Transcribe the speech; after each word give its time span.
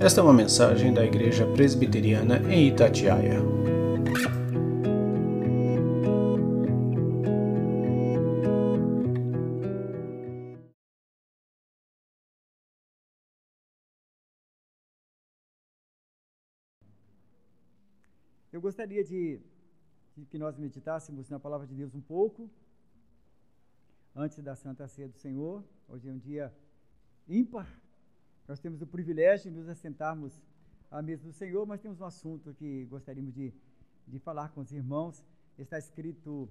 Esta 0.00 0.20
é 0.20 0.24
uma 0.24 0.32
mensagem 0.32 0.92
da 0.92 1.04
Igreja 1.04 1.46
Presbiteriana 1.46 2.38
em 2.52 2.68
Itatiaia. 2.68 3.38
Eu 18.52 18.60
gostaria 18.60 19.04
de, 19.04 19.40
de 20.16 20.26
que 20.26 20.36
nós 20.36 20.58
meditássemos 20.58 21.30
na 21.30 21.38
palavra 21.38 21.68
de 21.68 21.74
Deus 21.74 21.94
um 21.94 22.00
pouco 22.00 22.50
antes 24.14 24.42
da 24.42 24.56
Santa 24.56 24.88
Ceia 24.88 25.08
do 25.08 25.16
Senhor. 25.16 25.64
Hoje 25.88 26.08
é 26.08 26.12
um 26.12 26.18
dia 26.18 26.52
ímpar 27.28 27.83
nós 28.46 28.60
temos 28.60 28.82
o 28.82 28.86
privilégio 28.86 29.50
de 29.50 29.56
nos 29.56 29.68
assentarmos 29.68 30.42
à 30.90 31.00
mesa 31.00 31.24
do 31.24 31.32
Senhor, 31.32 31.66
mas 31.66 31.80
temos 31.80 32.00
um 32.00 32.04
assunto 32.04 32.52
que 32.54 32.84
gostaríamos 32.86 33.32
de, 33.34 33.52
de 34.06 34.18
falar 34.18 34.50
com 34.50 34.60
os 34.60 34.70
irmãos. 34.70 35.24
Está 35.58 35.78
escrito 35.78 36.48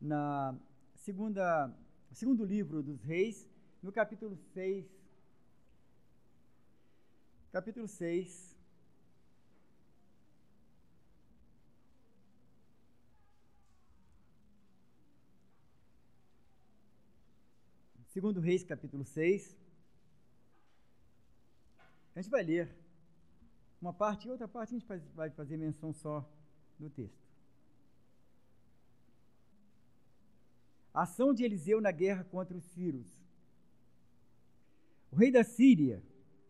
na 0.00 0.56
segunda, 0.94 1.70
segundo 2.12 2.44
livro 2.44 2.82
dos 2.82 3.02
Reis, 3.02 3.46
no 3.82 3.92
capítulo 3.92 4.36
6. 4.54 4.86
Capítulo 7.52 7.86
6. 7.86 8.56
Segundo 18.06 18.40
Reis, 18.40 18.64
capítulo 18.64 19.04
6. 19.04 19.65
A 22.16 22.22
gente 22.22 22.30
vai 22.30 22.42
ler 22.42 22.74
uma 23.78 23.92
parte 23.92 24.26
e 24.26 24.30
outra 24.30 24.48
parte 24.48 24.74
a 24.74 24.78
gente 24.78 24.86
vai 25.14 25.28
fazer 25.28 25.58
menção 25.58 25.92
só 25.92 26.26
do 26.78 26.88
texto. 26.88 27.26
A 30.94 31.02
ação 31.02 31.34
de 31.34 31.44
Eliseu 31.44 31.78
na 31.78 31.92
guerra 31.92 32.24
contra 32.24 32.56
os 32.56 32.64
sírios. 32.64 33.06
O 35.12 35.16
rei 35.16 35.30
da 35.30 35.44
Síria. 35.44 36.02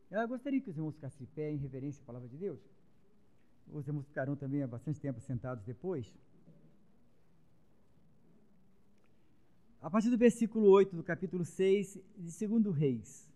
Eu 0.09 0.29
gostaria 0.29 0.61
que 0.61 0.71
os 0.71 0.77
irmãos 0.77 0.95
ficassem 0.95 1.19
de 1.19 1.27
pé 1.33 1.51
em 1.51 1.57
reverência 1.57 2.01
à 2.01 2.07
palavra 2.07 2.29
de 2.29 2.37
Deus. 2.37 2.61
Os 3.67 3.89
irmãos 3.89 4.07
ficarão 4.07 4.37
também 4.37 4.63
há 4.63 4.69
bastante 4.69 5.01
tempo 5.01 5.21
sentados 5.21 5.65
depois. 5.65 6.07
A 9.83 9.91
partir 9.91 10.11
do 10.11 10.17
versículo 10.17 10.69
8 10.69 10.95
do 10.95 11.03
capítulo 11.03 11.45
6 11.45 11.99
de 12.17 12.47
2 12.47 12.73
Reis. 12.73 13.29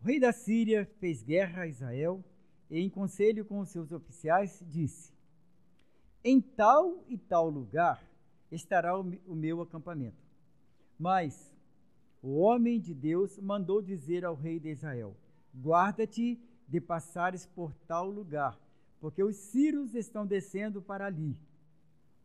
O 0.00 0.06
rei 0.06 0.18
da 0.18 0.32
Síria 0.32 0.86
fez 0.98 1.22
guerra 1.22 1.62
a 1.62 1.66
Israel 1.66 2.24
e, 2.70 2.80
em 2.80 2.88
conselho 2.88 3.44
com 3.44 3.62
seus 3.66 3.92
oficiais, 3.92 4.64
disse: 4.66 5.12
Em 6.24 6.40
tal 6.40 7.04
e 7.06 7.18
tal 7.18 7.50
lugar 7.50 8.02
estará 8.50 8.98
o 8.98 9.34
meu 9.34 9.60
acampamento. 9.60 10.24
Mas 10.98 11.54
o 12.22 12.38
homem 12.38 12.80
de 12.80 12.94
Deus 12.94 13.38
mandou 13.38 13.82
dizer 13.82 14.24
ao 14.24 14.34
rei 14.34 14.58
de 14.58 14.70
Israel: 14.70 15.14
Guarda-te 15.54 16.40
de 16.66 16.80
passares 16.80 17.44
por 17.44 17.74
tal 17.86 18.08
lugar, 18.08 18.58
porque 19.00 19.22
os 19.22 19.36
sírios 19.36 19.94
estão 19.94 20.26
descendo 20.26 20.80
para 20.80 21.04
ali. 21.04 21.36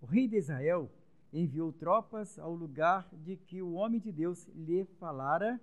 O 0.02 0.06
rei 0.06 0.30
de 0.30 0.38
Israel 0.38 0.89
enviou 1.34 1.73
tropas 1.73 2.39
ao 2.39 2.56
lugar 2.56 3.10
de 3.12 3.36
que 3.36 3.62
o 3.62 3.73
homem 3.73 4.00
de 4.00 4.14
Deus 4.14 4.48
lhe 4.56 4.86
falara 4.98 5.60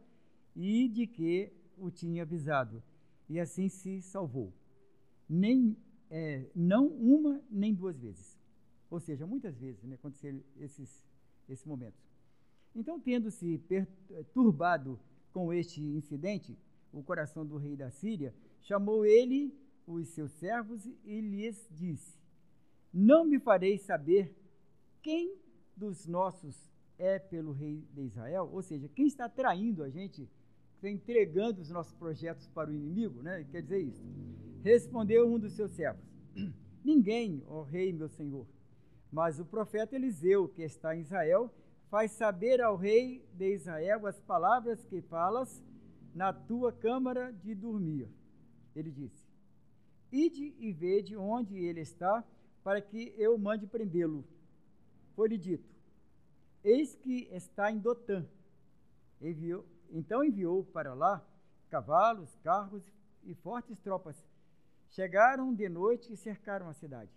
e 0.55 0.89
de 0.89 1.07
que 1.07 1.51
o 1.83 1.91
tinha 1.91 2.23
avisado, 2.23 2.83
e 3.29 3.41
assim 3.41 3.69
se 3.69 4.01
salvou. 4.01 4.53
Nem, 5.29 5.77
é, 6.09 6.49
não 6.55 6.87
uma 6.87 7.43
nem 7.51 7.75
duas 7.75 7.99
vezes. 7.99 8.39
Ou 8.89 9.01
seja, 9.01 9.27
muitas 9.27 9.59
vezes 9.59 9.83
né, 9.83 9.97
aconteceram 9.97 10.41
esses, 10.57 11.05
esses 11.49 11.67
momentos. 11.67 12.01
Então, 12.75 13.01
tendo-se 13.01 13.59
perturbado 13.59 14.99
com 15.33 15.53
este 15.53 15.81
incidente, 15.81 16.57
o 16.93 17.03
coração 17.03 17.45
do 17.45 17.57
rei 17.57 17.75
da 17.77 17.91
Síria, 17.91 18.35
chamou 18.61 19.05
ele 19.05 19.53
os 19.87 20.09
seus 20.09 20.31
servos 20.33 20.87
e 21.05 21.21
lhes 21.21 21.67
disse: 21.71 22.17
Não 22.93 23.25
me 23.25 23.41
fareis 23.41 23.83
saber 23.83 24.37
quem 25.03 25.37
dos 25.77 26.07
nossos 26.07 26.71
é 26.99 27.19
pelo 27.19 27.53
rei 27.53 27.85
de 27.93 28.03
Israel? 28.03 28.49
Ou 28.53 28.63
seja, 28.63 28.89
quem 28.89 29.07
está 29.07 29.29
traindo 29.29 29.83
a 29.83 29.91
gente 29.91 30.31
entregando 30.89 31.61
os 31.61 31.71
nossos 31.71 31.95
projetos 31.95 32.47
para 32.49 32.71
o 32.71 32.75
inimigo, 32.75 33.23
né? 33.23 33.45
Quer 33.51 33.63
dizer 33.63 33.81
isso. 33.81 34.03
Respondeu 34.63 35.27
um 35.27 35.39
dos 35.39 35.53
seus 35.53 35.71
servos: 35.73 36.05
Ninguém, 36.85 37.43
ó 37.47 37.63
rei, 37.63 37.93
meu 37.93 38.09
senhor. 38.09 38.47
Mas 39.11 39.39
o 39.39 39.45
profeta 39.45 39.95
Eliseu, 39.95 40.49
que 40.49 40.63
está 40.63 40.97
em 40.97 41.01
Israel, 41.01 41.53
faz 41.91 42.13
saber 42.13 42.61
ao 42.61 42.77
rei 42.77 43.23
de 43.35 43.55
Israel 43.55 44.07
as 44.07 44.19
palavras 44.21 44.85
que 44.87 45.03
falas 45.03 45.63
na 46.15 46.33
tua 46.33 46.73
câmara 46.73 47.33
de 47.33 47.55
dormir. 47.55 48.09
Ele 48.75 48.91
disse: 48.91 49.27
Ide 50.11 50.55
e 50.59 50.73
vede 50.73 51.17
onde 51.17 51.57
ele 51.57 51.81
está, 51.81 52.25
para 52.65 52.81
que 52.81 53.15
eu 53.19 53.37
mande 53.37 53.67
prendê-lo. 53.67 54.25
Foi-lhe 55.15 55.37
dito: 55.37 55.69
Eis 56.65 56.95
que 56.95 57.29
está 57.31 57.71
em 57.71 57.79
Dotã. 57.79 58.27
Enviou, 59.21 59.65
então 59.93 60.25
enviou 60.25 60.65
para 60.65 60.95
lá 60.95 61.23
cavalos, 61.69 62.35
carros 62.43 62.83
e 63.23 63.35
fortes 63.35 63.79
tropas. 63.79 64.17
Chegaram 64.89 65.55
de 65.55 65.69
noite 65.69 66.13
e 66.13 66.17
cercaram 66.17 66.69
a 66.69 66.73
cidade. 66.73 67.11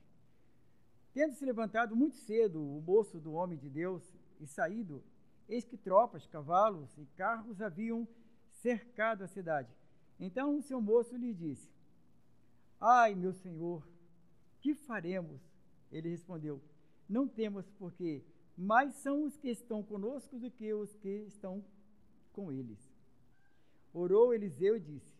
Tendo 1.13 1.33
se 1.33 1.45
levantado 1.45 1.95
muito 1.95 2.17
cedo 2.17 2.61
o 2.61 2.81
moço 2.81 3.19
do 3.19 3.33
homem 3.33 3.57
de 3.57 3.69
Deus 3.69 4.03
e 4.39 4.45
saído, 4.45 5.01
eis 5.47 5.63
que 5.63 5.77
tropas, 5.77 6.27
cavalos 6.27 6.97
e 6.97 7.05
carros 7.17 7.61
haviam 7.61 8.05
cercado 8.49 9.23
a 9.23 9.27
cidade. 9.27 9.73
Então 10.19 10.57
o 10.57 10.61
seu 10.61 10.81
moço 10.81 11.15
lhe 11.15 11.33
disse: 11.33 11.69
Ai, 12.79 13.15
meu 13.15 13.33
senhor, 13.33 13.87
que 14.59 14.75
faremos? 14.75 15.41
Ele 15.91 16.09
respondeu: 16.09 16.61
Não 17.07 17.27
temos, 17.27 17.69
porque 17.79 18.23
mais 18.57 18.95
são 18.95 19.23
os 19.23 19.37
que 19.37 19.49
estão 19.49 19.81
conosco 19.83 20.37
do 20.37 20.51
que 20.51 20.73
os 20.73 20.93
que 20.95 21.25
estão 21.27 21.63
com 22.35 22.51
eles. 22.51 22.79
Orou 23.93 24.33
Eliseu 24.33 24.75
e 24.75 24.79
disse: 24.79 25.15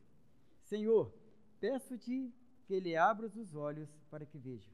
Senhor, 0.63 1.03
peço-te 1.61 2.33
que 2.65 2.73
ele 2.73 2.95
abra 2.95 3.27
os 3.27 3.55
olhos 3.55 3.89
para 4.11 4.25
que 4.25 4.37
veja. 4.37 4.69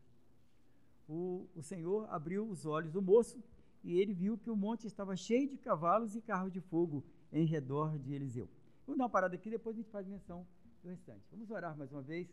O, 1.07 1.47
o 1.56 1.62
Senhor 1.62 2.09
abriu 2.09 2.50
os 2.50 2.66
olhos 2.66 2.91
do 2.91 3.01
moço 3.01 3.44
e 3.84 4.00
ele 4.00 4.13
viu 4.13 4.38
que 4.38 4.50
o 4.50 4.56
monte 4.56 4.88
estava 4.88 5.16
cheio 5.16 5.47
de 5.47 5.57
cavalos 5.57 6.16
e 6.16 6.22
carros 6.22 6.51
de 6.51 6.62
fogo 6.62 7.03
em 7.31 7.46
redor 7.46 8.00
de 8.00 8.13
Eliseu. 8.13 8.50
Vamos 8.85 8.97
dar 8.97 9.03
uma 9.06 9.09
parada 9.09 9.35
aqui, 9.35 9.50
depois 9.50 9.75
a 9.75 9.80
gente 9.80 9.91
faz 9.91 10.07
menção 10.07 10.47
do 10.81 10.90
restante. 10.90 11.28
Vamos 11.31 11.51
orar 11.51 11.78
mais 11.78 11.91
uma 11.91 12.01
vez. 12.01 12.28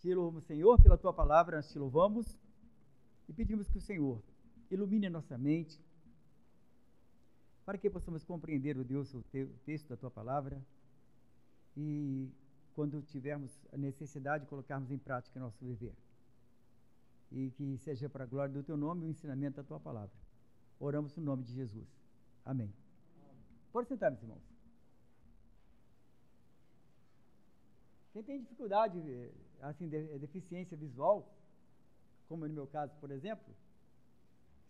Te 0.00 0.14
louvamos, 0.14 0.44
Senhor, 0.44 0.80
pela 0.82 0.98
tua 0.98 1.12
palavra, 1.12 1.56
nós 1.56 1.70
te 1.70 1.78
louvamos 1.78 2.38
e 3.28 3.32
pedimos 3.32 3.68
que 3.68 3.78
o 3.78 3.80
Senhor 3.80 4.22
ilumine 4.70 5.06
a 5.06 5.10
nossa 5.10 5.38
mente, 5.38 5.82
para 7.64 7.78
que 7.78 7.88
possamos 7.88 8.24
compreender, 8.24 8.76
o 8.76 8.84
Deus, 8.84 9.14
o, 9.14 9.18
o 9.18 9.58
texto 9.64 9.88
da 9.88 9.96
tua 9.96 10.10
palavra 10.10 10.60
e, 11.76 12.30
quando 12.74 13.02
tivermos 13.02 13.50
a 13.72 13.76
necessidade, 13.76 14.46
colocarmos 14.46 14.90
em 14.90 14.98
prática 14.98 15.40
nosso 15.40 15.64
viver. 15.64 15.94
E 17.32 17.50
que 17.52 17.78
seja 17.78 18.08
para 18.08 18.24
a 18.24 18.26
glória 18.26 18.52
do 18.52 18.62
teu 18.62 18.76
nome 18.76 19.06
o 19.06 19.08
ensinamento 19.08 19.56
da 19.56 19.64
tua 19.64 19.80
palavra. 19.80 20.14
Oramos 20.78 21.16
no 21.16 21.24
nome 21.24 21.42
de 21.42 21.52
Jesus. 21.52 21.88
Amém. 22.44 22.72
Pode 23.72 23.88
sentar, 23.88 24.10
meus 24.10 24.22
irmãos. 24.22 24.42
Quem 28.12 28.22
tem 28.22 28.40
dificuldade, 28.40 29.02
assim, 29.60 29.88
de, 29.88 30.18
deficiência 30.18 30.76
visual, 30.76 31.34
como 32.28 32.46
no 32.46 32.54
meu 32.54 32.66
caso, 32.66 32.94
por 33.00 33.10
exemplo, 33.10 33.52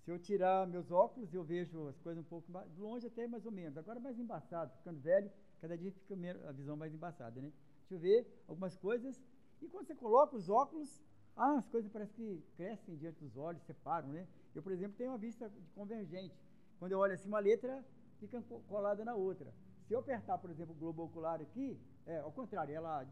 se 0.05 0.11
eu 0.11 0.19
tirar 0.19 0.67
meus 0.67 0.91
óculos, 0.91 1.33
eu 1.33 1.43
vejo 1.43 1.89
as 1.89 1.99
coisas 1.99 2.23
um 2.23 2.29
pouco 2.29 2.53
mais, 2.53 2.77
longe 2.77 3.07
até 3.07 3.27
mais 3.27 3.47
ou 3.47 3.51
menos. 3.51 3.79
Agora 3.79 3.99
mais 3.99 4.19
embaçado, 4.19 4.71
ficando 4.77 5.01
velho, 5.01 5.31
cada 5.63 5.79
dia 5.79 5.91
fica 5.91 6.15
a 6.47 6.53
visão 6.53 6.77
mais 6.77 6.93
embaçada, 6.93 7.41
né? 7.41 7.51
Deixa 7.79 7.95
eu 7.95 7.99
ver 7.99 8.45
algumas 8.47 8.77
coisas. 8.77 9.19
E 9.63 9.69
quando 9.69 9.87
você 9.87 9.95
coloca 9.95 10.37
os 10.37 10.51
óculos, 10.51 11.03
ah, 11.35 11.57
as 11.57 11.67
coisas 11.71 11.91
parecem 11.91 12.15
que 12.15 12.45
crescem 12.55 12.97
diante 12.97 13.19
dos 13.19 13.35
olhos, 13.39 13.63
separam, 13.63 14.09
né? 14.09 14.29
Eu, 14.55 14.63
por 14.63 14.73
exemplo, 14.73 14.95
tenho 14.95 15.11
uma 15.11 15.17
vista 15.17 15.51
convergente. 15.75 16.39
Quando 16.79 16.93
eu 16.93 16.99
olho 16.99 17.15
assim, 17.15 17.29
uma 17.29 17.41
letra 17.41 17.83
fica 18.21 18.43
colada 18.69 19.07
na 19.07 19.15
outra. 19.15 19.55
Se 19.87 19.95
eu 19.95 20.01
apertar, 20.01 20.37
por 20.37 20.51
exemplo, 20.51 20.75
o 20.75 20.79
globo 20.79 21.05
ocular 21.05 21.41
aqui, 21.41 21.81
é 22.05 22.19
ao 22.19 22.31
contrário, 22.31 22.75
ela 22.75 23.09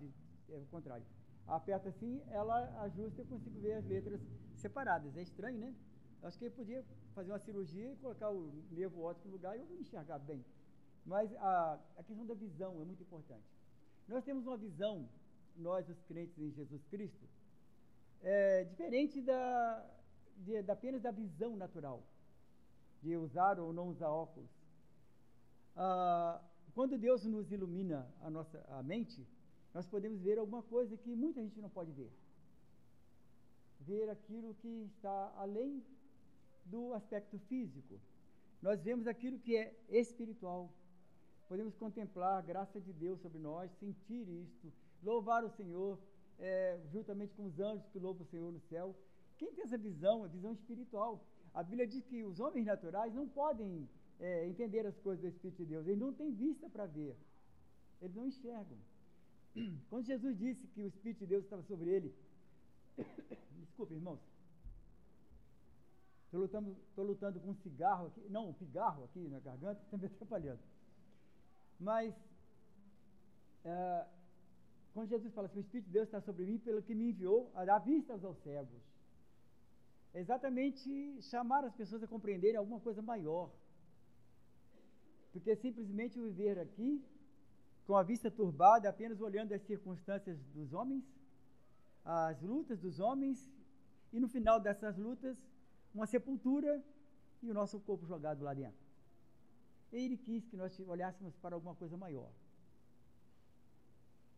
é 0.50 0.56
ao 0.56 0.66
contrário. 0.66 1.06
Aperta 1.46 1.88
assim, 1.88 2.22
ela 2.28 2.82
ajusta 2.82 3.22
e 3.22 3.24
eu 3.24 3.26
consigo 3.26 3.58
ver 3.60 3.72
as 3.72 3.86
letras 3.86 4.20
separadas. 4.56 5.16
É 5.16 5.22
estranho, 5.22 5.58
né? 5.58 5.74
Acho 6.22 6.38
que 6.38 6.44
ele 6.44 6.54
podia 6.54 6.84
fazer 7.14 7.32
uma 7.32 7.38
cirurgia 7.40 7.92
e 7.92 7.96
colocar 7.96 8.30
o 8.30 8.52
nervo 8.70 9.02
óptico 9.02 9.28
no 9.28 9.34
lugar 9.34 9.56
e 9.56 9.60
eu 9.60 9.66
não 9.66 9.76
enxergar 9.76 10.18
bem. 10.18 10.44
Mas 11.04 11.34
a, 11.36 11.80
a 11.96 12.02
questão 12.04 12.24
da 12.24 12.34
visão 12.34 12.80
é 12.80 12.84
muito 12.84 13.02
importante. 13.02 13.44
Nós 14.08 14.24
temos 14.24 14.46
uma 14.46 14.56
visão 14.56 15.08
nós, 15.56 15.88
os 15.88 16.00
crentes 16.02 16.38
em 16.38 16.50
Jesus 16.50 16.84
Cristo, 16.86 17.26
é 18.22 18.64
diferente 18.64 19.20
da, 19.20 19.84
de, 20.36 20.62
de 20.62 20.70
apenas 20.70 21.02
da 21.02 21.10
visão 21.10 21.56
natural, 21.56 22.02
de 23.02 23.16
usar 23.16 23.58
ou 23.58 23.72
não 23.72 23.88
usar 23.88 24.08
óculos. 24.08 24.50
Ah, 25.76 26.40
quando 26.74 26.96
Deus 26.96 27.24
nos 27.24 27.50
ilumina 27.50 28.08
a 28.20 28.30
nossa 28.30 28.64
a 28.68 28.82
mente, 28.82 29.26
nós 29.74 29.86
podemos 29.86 30.20
ver 30.20 30.38
alguma 30.38 30.62
coisa 30.62 30.96
que 30.96 31.14
muita 31.14 31.42
gente 31.42 31.60
não 31.60 31.68
pode 31.68 31.90
ver. 31.92 32.10
Ver 33.80 34.08
aquilo 34.08 34.54
que 34.54 34.84
está 34.84 35.34
além 35.36 35.82
do 36.64 36.92
aspecto 36.94 37.38
físico. 37.40 38.00
Nós 38.60 38.80
vemos 38.82 39.06
aquilo 39.06 39.38
que 39.38 39.56
é 39.56 39.74
espiritual. 39.88 40.72
Podemos 41.48 41.74
contemplar 41.76 42.38
a 42.38 42.40
graça 42.40 42.80
de 42.80 42.92
Deus 42.92 43.20
sobre 43.20 43.38
nós, 43.38 43.70
sentir 43.78 44.28
isto, 44.28 44.72
louvar 45.02 45.44
o 45.44 45.50
Senhor, 45.50 45.98
é, 46.38 46.80
juntamente 46.92 47.34
com 47.34 47.44
os 47.44 47.58
anjos 47.60 47.86
que 47.88 47.98
louvam 47.98 48.22
o 48.22 48.30
Senhor 48.30 48.52
no 48.52 48.60
céu. 48.60 48.94
Quem 49.36 49.52
tem 49.52 49.64
essa 49.64 49.76
visão, 49.76 50.24
a 50.24 50.28
visão 50.28 50.52
espiritual? 50.52 51.24
A 51.52 51.62
Bíblia 51.62 51.86
diz 51.86 52.04
que 52.06 52.24
os 52.24 52.40
homens 52.40 52.66
naturais 52.66 53.12
não 53.12 53.28
podem 53.28 53.88
é, 54.20 54.46
entender 54.46 54.86
as 54.86 54.98
coisas 54.98 55.20
do 55.20 55.28
Espírito 55.28 55.58
de 55.58 55.66
Deus, 55.66 55.86
eles 55.86 55.98
não 55.98 56.12
têm 56.12 56.32
vista 56.32 56.68
para 56.70 56.86
ver, 56.86 57.16
eles 58.00 58.14
não 58.14 58.26
enxergam. 58.26 58.78
Quando 59.90 60.06
Jesus 60.06 60.38
disse 60.38 60.66
que 60.68 60.82
o 60.82 60.86
Espírito 60.86 61.20
de 61.20 61.26
Deus 61.26 61.44
estava 61.44 61.62
sobre 61.64 61.90
ele, 61.90 62.14
desculpe, 63.60 63.94
irmãos, 63.94 64.20
estou 66.32 66.40
lutando, 66.40 66.76
lutando 66.96 67.40
com 67.40 67.50
um 67.50 67.54
cigarro 67.56 68.06
aqui, 68.06 68.20
não, 68.30 68.48
um 68.48 68.54
pigarro 68.54 69.04
aqui 69.04 69.28
na 69.28 69.38
garganta, 69.38 69.82
está 69.82 69.96
me 69.98 70.06
atrapalhando. 70.06 70.60
Mas, 71.78 72.14
é, 73.64 74.06
quando 74.94 75.08
Jesus 75.08 75.32
fala 75.34 75.46
assim, 75.46 75.58
o 75.58 75.60
Espírito 75.60 75.86
de 75.86 75.92
Deus 75.92 76.06
está 76.06 76.20
sobre 76.22 76.46
mim, 76.46 76.58
pelo 76.58 76.82
que 76.82 76.94
me 76.94 77.10
enviou 77.10 77.50
a 77.54 77.64
dar 77.64 77.78
vistas 77.80 78.24
aos 78.24 78.38
cegos. 78.38 78.82
É 80.14 80.20
exatamente 80.20 81.20
chamar 81.22 81.64
as 81.64 81.74
pessoas 81.74 82.02
a 82.02 82.08
compreenderem 82.08 82.56
alguma 82.56 82.80
coisa 82.80 83.02
maior. 83.02 83.50
Porque 85.32 85.54
simplesmente 85.56 86.20
viver 86.20 86.58
aqui, 86.58 87.04
com 87.86 87.96
a 87.96 88.02
vista 88.02 88.30
turbada, 88.30 88.88
apenas 88.88 89.20
olhando 89.20 89.52
as 89.52 89.62
circunstâncias 89.62 90.38
dos 90.54 90.72
homens, 90.72 91.04
as 92.04 92.40
lutas 92.40 92.78
dos 92.78 93.00
homens, 93.00 93.50
e 94.12 94.20
no 94.20 94.28
final 94.28 94.60
dessas 94.60 94.96
lutas, 94.96 95.36
uma 95.94 96.06
sepultura 96.06 96.82
e 97.42 97.50
o 97.50 97.54
nosso 97.54 97.80
corpo 97.80 98.06
jogado 98.06 98.42
lá 98.42 98.54
dentro. 98.54 98.80
Ele 99.92 100.16
quis 100.16 100.46
que 100.46 100.56
nós 100.56 100.78
olhássemos 100.80 101.36
para 101.36 101.54
alguma 101.54 101.74
coisa 101.74 101.96
maior 101.96 102.30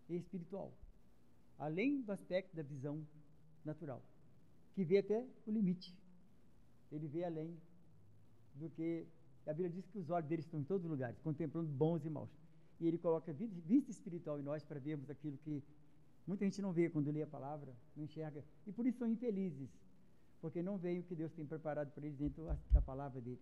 e 0.09 0.17
espiritual, 0.17 0.73
além 1.59 2.03
do 2.03 2.13
aspecto 2.13 2.55
da 2.55 2.63
visão 2.63 3.07
natural, 3.65 4.03
que 4.75 4.85
vê 4.85 4.99
até 4.99 5.25
o 5.47 5.51
limite. 5.51 5.97
Ele 6.91 7.07
vê 7.09 7.25
além 7.25 7.57
do 8.55 8.69
que 8.71 9.07
a 9.47 9.53
Bíblia 9.53 9.71
diz 9.71 9.87
que 9.87 9.99
os 9.99 10.11
olhos 10.11 10.29
dele 10.29 10.43
estão 10.43 10.61
em 10.61 10.65
todos 10.65 10.85
os 10.85 10.91
lugares, 10.91 11.19
contemplando 11.21 11.69
bons 11.69 12.05
e 12.05 12.11
maus. 12.11 12.31
E 12.81 12.87
ele 12.87 12.99
coloca 12.99 13.33
vista 13.33 13.91
espiritual 13.91 14.39
em 14.39 14.43
nós 14.43 14.65
para 14.65 14.81
vermos 14.81 15.09
aquilo 15.09 15.39
que 15.39 15.63
muita 16.27 16.45
gente 16.45 16.61
não 16.61 16.73
vê 16.73 16.89
quando 16.91 17.11
lê 17.11 17.23
a 17.23 17.27
palavra, 17.27 17.75
não 17.97 18.05
enxerga. 18.05 18.45
E 18.67 18.73
por 18.73 18.87
isso 18.87 18.99
são 18.99 19.09
infelizes, 19.09 19.71
porque 20.45 20.63
não 20.63 20.77
veem 20.77 21.01
o 21.01 21.03
que 21.03 21.15
Deus 21.15 21.33
tem 21.33 21.47
preparado 21.47 21.91
para 21.93 22.05
eles 22.05 22.19
dentro 22.19 22.45
da 22.71 22.83
palavra 22.83 23.19
dele. 23.19 23.41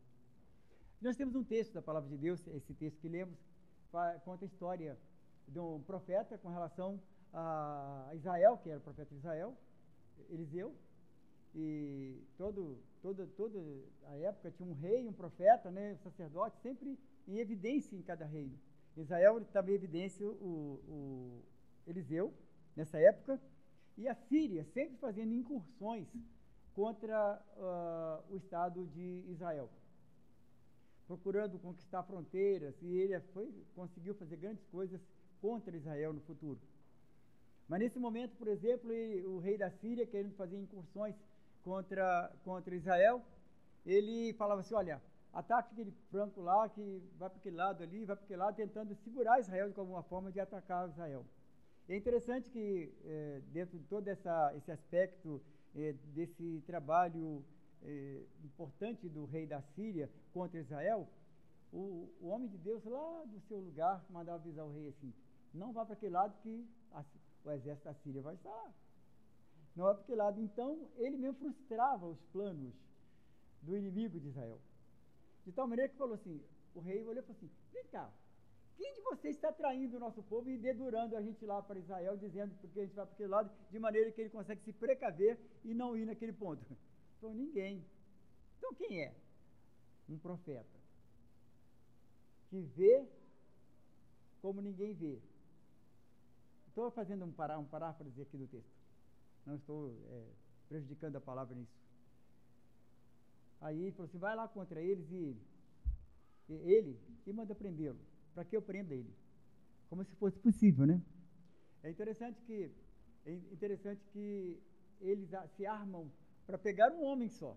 Nós 1.01 1.17
temos 1.17 1.35
um 1.35 1.43
texto 1.43 1.73
da 1.73 1.83
palavra 1.83 2.09
de 2.09 2.17
Deus, 2.17 2.47
esse 2.47 2.73
texto 2.75 3.01
que 3.01 3.09
lemos, 3.09 3.37
conta 4.25 4.45
a 4.45 4.47
história 4.47 4.97
de 5.49 5.59
um 5.59 5.83
profeta 5.83 6.39
com 6.39 6.49
relação 6.49 7.03
a 7.33 8.09
Israel, 8.15 8.57
que 8.59 8.71
era 8.71 8.79
o 8.79 8.83
profeta 8.83 9.11
de 9.11 9.17
Israel, 9.17 9.53
Eliseu, 10.31 10.73
e 11.57 12.23
todo, 12.39 12.79
todo, 13.03 13.27
toda 13.37 13.59
a 14.05 14.17
época 14.19 14.53
tinha 14.53 14.69
um 14.69 14.75
rei, 14.75 15.09
um 15.09 15.13
profeta, 15.13 15.73
né, 15.73 15.95
um 15.95 15.99
sacerdote, 16.05 16.57
sempre 16.61 16.97
em 17.27 17.39
evidência 17.39 17.97
em 17.97 18.03
cada 18.03 18.25
reino. 18.25 18.57
Israel 18.97 19.41
estava 19.41 19.73
em 19.73 19.75
evidência 19.75 20.25
o, 20.25 20.79
o 20.87 21.43
Eliseu, 21.85 22.33
nessa 22.77 23.01
época, 23.01 23.41
e 23.99 24.07
a 24.07 24.15
Síria 24.15 24.63
sempre 24.67 24.97
fazendo 24.99 25.35
incursões 25.35 26.07
contra 26.75 27.43
uh, 27.57 28.33
o 28.33 28.37
Estado 28.37 28.87
de 28.87 29.25
Israel, 29.29 29.69
procurando 31.07 31.59
conquistar 31.59 32.03
fronteiras, 32.05 32.75
e 32.81 32.97
ele 32.97 33.19
foi, 33.35 33.53
conseguiu 33.75 34.15
fazer 34.15 34.37
grandes 34.37 34.65
coisas 34.67 35.01
contra 35.41 35.77
Israel 35.77 36.13
no 36.13 36.21
futuro. 36.21 36.61
Mas 37.69 37.81
nesse 37.81 37.99
momento, 37.99 38.37
por 38.37 38.49
exemplo, 38.49 38.91
o 39.27 39.39
rei 39.39 39.57
da 39.59 39.71
Síria, 39.71 40.07
querendo 40.07 40.35
fazer 40.35 40.59
incursões 40.59 41.15
contra, 41.63 42.31
contra 42.45 42.75
Israel, 42.75 43.23
ele 43.85 44.33
falava 44.35 44.61
assim: 44.61 44.75
olha, 44.75 45.01
ataque 45.33 45.73
aquele 45.73 45.93
franco 46.11 46.41
lá, 46.41 46.69
que 46.69 47.03
vai 47.19 47.29
para 47.29 47.39
aquele 47.39 47.57
lado 47.57 47.83
ali, 47.83 48.05
vai 48.05 48.17
para 48.17 48.25
aquele 48.25 48.39
lado, 48.39 48.57
tentando 48.57 48.95
segurar 48.97 49.41
Israel 49.41 49.71
de 49.71 49.79
alguma 49.79 50.03
forma 50.03 50.31
de 50.31 50.41
atacar 50.41 50.89
Israel. 50.89 51.25
É 51.89 51.97
interessante 51.97 52.51
que, 52.51 52.93
é, 53.05 53.41
dentro 53.53 53.79
de 53.79 53.85
todo 53.85 54.07
essa, 54.07 54.55
esse 54.57 54.71
aspecto 54.71 55.43
é, 55.77 55.93
desse 56.15 56.63
trabalho 56.67 57.45
é, 57.83 58.23
importante 58.45 59.09
do 59.09 59.25
rei 59.25 59.47
da 59.47 59.61
Síria 59.75 60.11
contra 60.33 60.61
Israel, 60.61 61.09
o, 61.73 62.09
o, 62.21 62.29
homem 62.29 62.49
de 62.49 62.59
Deus, 62.59 62.85
lá 62.85 63.25
do 63.25 63.41
seu 63.49 63.59
lugar, 63.59 64.05
mandava 64.11 64.39
avisar 64.39 64.65
o 64.65 64.73
rei 64.73 64.89
assim: 64.89 65.13
não 65.55 65.73
vá 65.73 65.85
para 65.85 65.95
aquele 65.95 66.13
lado 66.13 66.35
que 66.43 66.69
a, 66.93 67.05
o 67.45 67.51
exército 67.51 67.85
da 67.85 67.95
Síria 67.95 68.21
vai 68.21 68.35
estar 68.35 68.73
não 69.75 69.89
é 69.89 69.95
para 69.95 70.03
aquele 70.03 70.19
lado. 70.19 70.41
Então, 70.41 70.89
ele 70.97 71.17
mesmo 71.17 71.39
frustrava 71.39 72.07
os 72.07 72.21
planos 72.33 72.75
do 73.63 73.77
inimigo 73.77 74.21
de 74.21 74.29
Israel. 74.29 74.61
De 75.45 75.53
tal 75.53 75.67
maneira 75.67 75.91
que 75.91 75.99
falou 75.99 76.15
assim: 76.15 76.41
o 76.75 76.81
rei 76.81 77.03
olhou 77.03 77.23
e 77.23 77.27
falou 77.27 77.37
assim: 77.37 77.51
vem 77.73 77.85
cá, 77.87 78.11
quem 78.83 78.95
de 78.95 79.01
vocês 79.03 79.37
está 79.37 79.53
traindo 79.53 79.97
o 79.97 80.01
nosso 80.01 80.21
povo 80.25 80.51
e 80.51 80.59
dedurando 80.59 81.17
a 81.17 81.23
gente 81.23 81.47
lá 81.47 81.63
para 81.63 81.79
Israel, 81.79 82.17
dizendo 82.17 82.53
porque 82.61 82.81
a 82.81 82.85
gente 82.85 82.97
vai 82.97 83.07
para 83.07 83.15
aquele 83.15 83.29
lado, 83.29 83.51
de 83.71 83.79
maneira 83.79 84.11
que 84.11 84.21
ele 84.21 84.31
consegue 84.31 84.61
se 84.61 84.73
precaver 84.73 85.39
e 85.65 85.73
não 85.73 85.97
ir 85.97 86.05
naquele 86.05 86.33
ponto? 86.33 86.65
Então, 87.17 87.33
ninguém. 87.33 87.87
Então, 88.59 88.75
quem 88.75 89.01
é? 89.01 89.15
Um 90.09 90.19
profeta. 90.19 90.77
Que 92.51 92.61
vê 92.61 93.07
como 94.41 94.61
ninguém 94.61 94.93
vê. 94.93 95.21
Estou 96.67 96.91
fazendo 96.91 97.25
um, 97.25 97.31
pará, 97.31 97.61
um 97.61 97.65
paráfrase 97.65 98.21
aqui 98.21 98.37
do 98.37 98.49
texto. 98.49 98.75
Não 99.47 99.55
estou 99.55 99.95
é, 100.11 100.25
prejudicando 100.69 101.15
a 101.15 101.21
palavra 101.21 101.55
nisso. 101.55 101.79
Aí 103.61 103.81
ele 103.83 103.93
falou 103.93 104.09
assim: 104.09 104.19
vai 104.19 104.35
lá 104.35 104.49
contra 104.49 104.83
eles 104.83 105.09
e, 105.13 105.37
e 106.49 106.55
ele 106.55 106.99
e 107.25 107.33
manda 107.33 107.55
prendê-lo. 107.55 108.01
Para 108.35 108.45
que 108.45 108.57
eu 108.57 108.63
prenda 108.63 108.95
ele? 108.95 109.15
Como 109.89 110.05
se 110.05 110.15
fosse 110.17 110.39
possível, 110.39 110.87
né? 110.87 111.01
É 111.83 111.91
interessante 111.91 112.41
que 112.43 112.71
é 113.25 113.33
interessante 113.33 114.05
que 114.13 114.61
eles 115.01 115.31
se 115.57 115.67
armam 115.67 116.11
para 116.47 116.59
pegar 116.59 116.91
um 116.93 117.05
homem 117.05 117.29
só. 117.29 117.57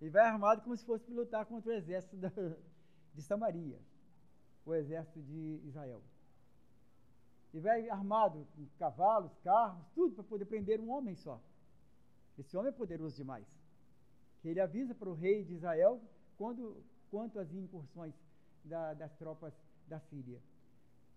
Ele 0.00 0.10
vai 0.10 0.26
armado 0.26 0.62
como 0.62 0.76
se 0.76 0.84
fosse 0.84 1.04
para 1.04 1.14
lutar 1.14 1.46
contra 1.46 1.70
o 1.70 1.74
exército 1.74 2.16
da, 2.16 2.28
de 3.14 3.22
Samaria, 3.22 3.78
o 4.64 4.74
exército 4.74 5.20
de 5.22 5.60
Israel 5.64 6.02
e 7.52 7.60
vai 7.60 7.88
armado 7.90 8.46
com 8.56 8.66
cavalos, 8.78 9.36
carros, 9.40 9.84
tudo 9.94 10.14
para 10.14 10.24
poder 10.24 10.46
prender 10.46 10.80
um 10.80 10.90
homem 10.90 11.14
só. 11.14 11.40
Esse 12.38 12.56
homem 12.56 12.70
é 12.70 12.74
poderoso 12.74 13.14
demais. 13.14 13.46
Ele 14.42 14.58
avisa 14.58 14.94
para 14.94 15.08
o 15.08 15.14
rei 15.14 15.44
de 15.44 15.54
Israel 15.54 16.00
quando, 16.38 16.82
quanto 17.10 17.38
às 17.38 17.52
incursões 17.52 18.14
da, 18.64 18.94
das 18.94 19.14
tropas 19.16 19.54
da 19.86 19.98
Síria. 20.00 20.40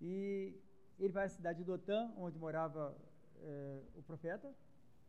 E 0.01 0.53
ele 0.99 1.13
vai 1.13 1.25
à 1.25 1.29
cidade 1.29 1.59
de 1.59 1.65
Dotã, 1.65 2.11
onde 2.17 2.37
morava 2.37 2.95
eh, 3.37 3.81
o 3.95 4.01
profeta, 4.03 4.53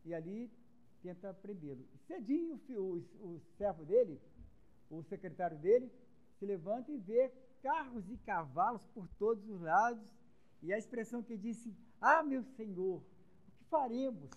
e 0.05 0.15
ali 0.15 0.51
tenta 1.03 1.33
prendê-lo. 1.35 1.87
Cedinho, 2.07 2.61
o, 2.71 2.99
o 3.21 3.41
servo 3.57 3.85
dele, 3.85 4.21
o 4.91 5.03
secretário 5.03 5.59
dele, 5.59 5.91
se 6.39 6.47
levanta 6.47 6.91
e 6.91 6.99
vê 6.99 7.33
carros 7.63 8.09
e 8.11 8.17
cavalos 8.19 8.85
por 8.95 9.09
todos 9.19 9.49
os 9.49 9.61
lados 9.61 10.07
e 10.63 10.73
a 10.73 10.79
expressão 10.79 11.23
que 11.23 11.37
disse: 11.37 11.75
Ah, 12.01 12.23
meu 12.23 12.43
Senhor, 12.43 12.99
o 12.99 13.51
que 13.53 13.65
faremos? 13.65 14.31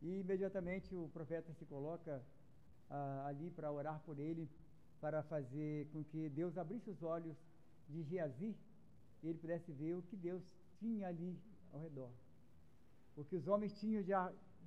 E 0.00 0.20
imediatamente 0.20 0.94
o 0.94 1.08
profeta 1.08 1.52
se 1.54 1.64
coloca 1.64 2.24
ah, 2.90 3.26
ali 3.26 3.50
para 3.50 3.70
orar 3.70 4.00
por 4.00 4.18
ele, 4.18 4.48
para 5.00 5.22
fazer 5.22 5.88
com 5.92 6.02
que 6.04 6.28
Deus 6.28 6.58
abrisse 6.58 6.90
os 6.90 7.02
olhos 7.02 7.36
de 7.92 8.02
Geazi 8.02 8.56
ele 9.22 9.38
pudesse 9.38 9.70
ver 9.72 9.94
o 9.94 10.02
que 10.02 10.16
Deus 10.16 10.42
tinha 10.78 11.08
ali 11.08 11.38
ao 11.72 11.80
redor. 11.80 12.10
O 13.16 13.24
que 13.24 13.36
os 13.36 13.46
homens 13.46 13.78
tinham 13.78 14.02
de, 14.02 14.12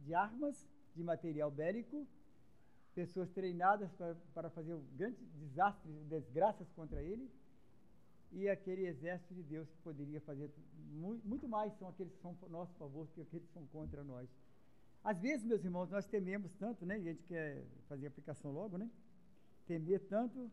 de 0.06 0.14
armas, 0.14 0.56
de 0.96 1.04
material 1.04 1.52
bélico, 1.52 2.08
pessoas 2.94 3.30
treinadas 3.32 3.92
para, 3.94 4.16
para 4.34 4.50
fazer 4.50 4.78
grandes 4.96 5.20
desastres, 5.34 5.94
desgraças 6.08 6.72
contra 6.72 7.02
ele 7.02 7.30
e 8.32 8.48
aquele 8.48 8.86
exército 8.86 9.34
de 9.34 9.44
Deus 9.44 9.70
que 9.70 9.78
poderia 9.78 10.22
fazer 10.22 10.52
muito 11.24 11.48
mais 11.48 11.74
são 11.74 11.90
aqueles 11.90 12.14
que 12.14 12.22
são 12.22 12.38
a 12.42 12.50
nosso 12.50 12.74
favor 12.76 13.06
do 13.06 13.12
que 13.12 13.22
aqueles 13.22 13.46
que 13.48 13.54
são 13.54 13.66
contra 13.68 14.04
nós. 14.04 14.30
Às 15.04 15.22
vezes, 15.22 15.46
meus 15.46 15.64
irmãos, 15.64 15.90
nós 15.90 16.06
tememos 16.06 16.54
tanto, 16.56 16.86
né? 16.86 16.96
A 16.96 17.00
gente 17.00 17.24
quer 17.24 17.64
fazer 17.88 18.08
a 18.08 18.10
aplicação 18.10 18.52
logo, 18.52 18.78
né? 18.78 18.90
Temer 19.68 20.00
tanto 20.08 20.52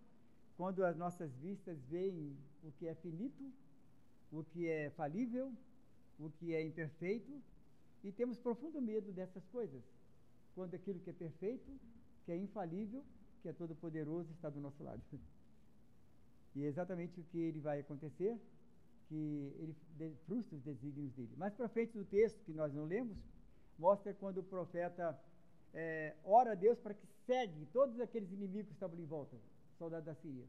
quando 0.57 0.85
as 0.85 0.97
nossas 0.97 1.35
vistas 1.37 1.79
veem 1.85 2.37
o 2.63 2.71
que 2.73 2.87
é 2.87 2.95
finito, 2.95 3.53
o 4.31 4.45
que 4.45 4.69
é 4.69 4.91
falível, 4.91 5.53
o 6.19 6.31
que 6.31 6.55
é 6.55 6.63
imperfeito, 6.63 7.43
e 8.05 8.13
temos 8.13 8.39
profundo 8.39 8.81
medo 8.81 9.13
dessas 9.13 9.47
coisas. 9.47 9.83
Quando 10.55 10.75
aquilo 10.75 11.01
que 11.01 11.11
é 11.11 11.13
perfeito, 11.13 11.71
que 12.25 12.33
é 12.33 12.37
infalível, 12.37 13.05
que 13.41 13.49
é 13.49 13.53
todo 13.53 13.75
poderoso 13.75 14.31
está 14.33 14.49
do 14.49 14.61
nosso 14.61 14.83
lado. 14.83 15.03
E 16.55 16.65
é 16.65 16.67
exatamente 16.67 17.19
o 17.21 17.25
que 17.25 17.39
ele 17.39 17.61
vai 17.61 17.81
acontecer, 17.81 18.39
que 19.09 19.53
ele 19.59 19.77
frustra 20.27 20.57
os 20.57 20.63
desígnios 20.63 21.13
dele. 21.13 21.35
Mais 21.37 21.55
para 21.55 21.69
frente 21.69 21.93
do 21.93 22.05
texto, 22.05 22.43
que 22.45 22.53
nós 22.53 22.73
não 22.73 22.85
lemos, 22.85 23.17
mostra 23.79 24.15
quando 24.15 24.39
o 24.39 24.43
profeta 24.43 25.19
é, 25.73 26.15
ora 26.25 26.53
a 26.53 26.55
Deus 26.55 26.79
para 26.79 26.95
que 26.95 27.07
segue 27.27 27.67
todos 27.67 27.99
aqueles 28.01 28.31
inimigos 28.31 28.69
que 28.69 28.75
estavam 28.75 28.99
em 28.99 29.05
volta, 29.05 29.37
soldados 29.77 30.07
da 30.07 30.15
Síria. 30.15 30.45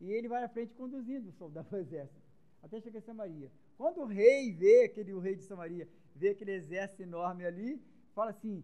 E 0.00 0.10
ele 0.10 0.28
vai 0.28 0.42
à 0.42 0.48
frente 0.48 0.74
conduzindo 0.74 1.28
o 1.28 1.32
soldado 1.32 1.68
do 1.70 1.76
exército, 1.76 2.20
até 2.62 2.80
chegar 2.80 2.98
em 2.98 3.02
Samaria. 3.02 3.50
Quando 3.76 4.00
o 4.02 4.06
rei 4.06 4.52
vê 4.52 4.84
aquele 4.84 5.12
o 5.12 5.18
rei 5.18 5.34
de 5.36 5.42
Samaria, 5.42 5.88
vê 6.14 6.30
aquele 6.30 6.52
exército 6.52 7.02
enorme 7.02 7.44
ali, 7.44 7.80
fala 8.14 8.30
assim: 8.30 8.62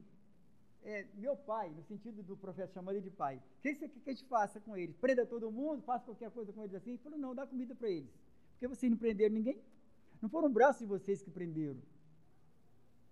é, 0.82 1.06
meu 1.14 1.36
pai, 1.36 1.70
no 1.70 1.82
sentido 1.82 2.22
do 2.22 2.36
profeta 2.36 2.72
chamando 2.72 2.96
ele 2.96 3.10
de 3.10 3.10
pai, 3.10 3.36
o 3.36 3.62
que 3.62 3.74
você 3.74 3.88
quer 3.88 4.00
que 4.00 4.10
a 4.10 4.12
gente 4.12 4.24
faça 4.26 4.60
com 4.60 4.76
eles? 4.76 4.96
Prenda 4.96 5.26
todo 5.26 5.50
mundo, 5.50 5.82
faça 5.82 6.04
qualquer 6.04 6.30
coisa 6.30 6.52
com 6.52 6.62
eles 6.62 6.74
assim? 6.74 6.90
Ele 6.90 6.98
falou, 6.98 7.18
não, 7.18 7.34
dá 7.34 7.46
comida 7.46 7.74
para 7.74 7.88
eles. 7.88 8.10
Porque 8.52 8.66
vocês 8.66 8.90
não 8.90 8.98
prenderam 8.98 9.34
ninguém? 9.34 9.60
Não 10.20 10.28
foram 10.28 10.50
braços 10.50 10.80
de 10.80 10.86
vocês 10.86 11.22
que 11.22 11.30
prenderam. 11.30 11.80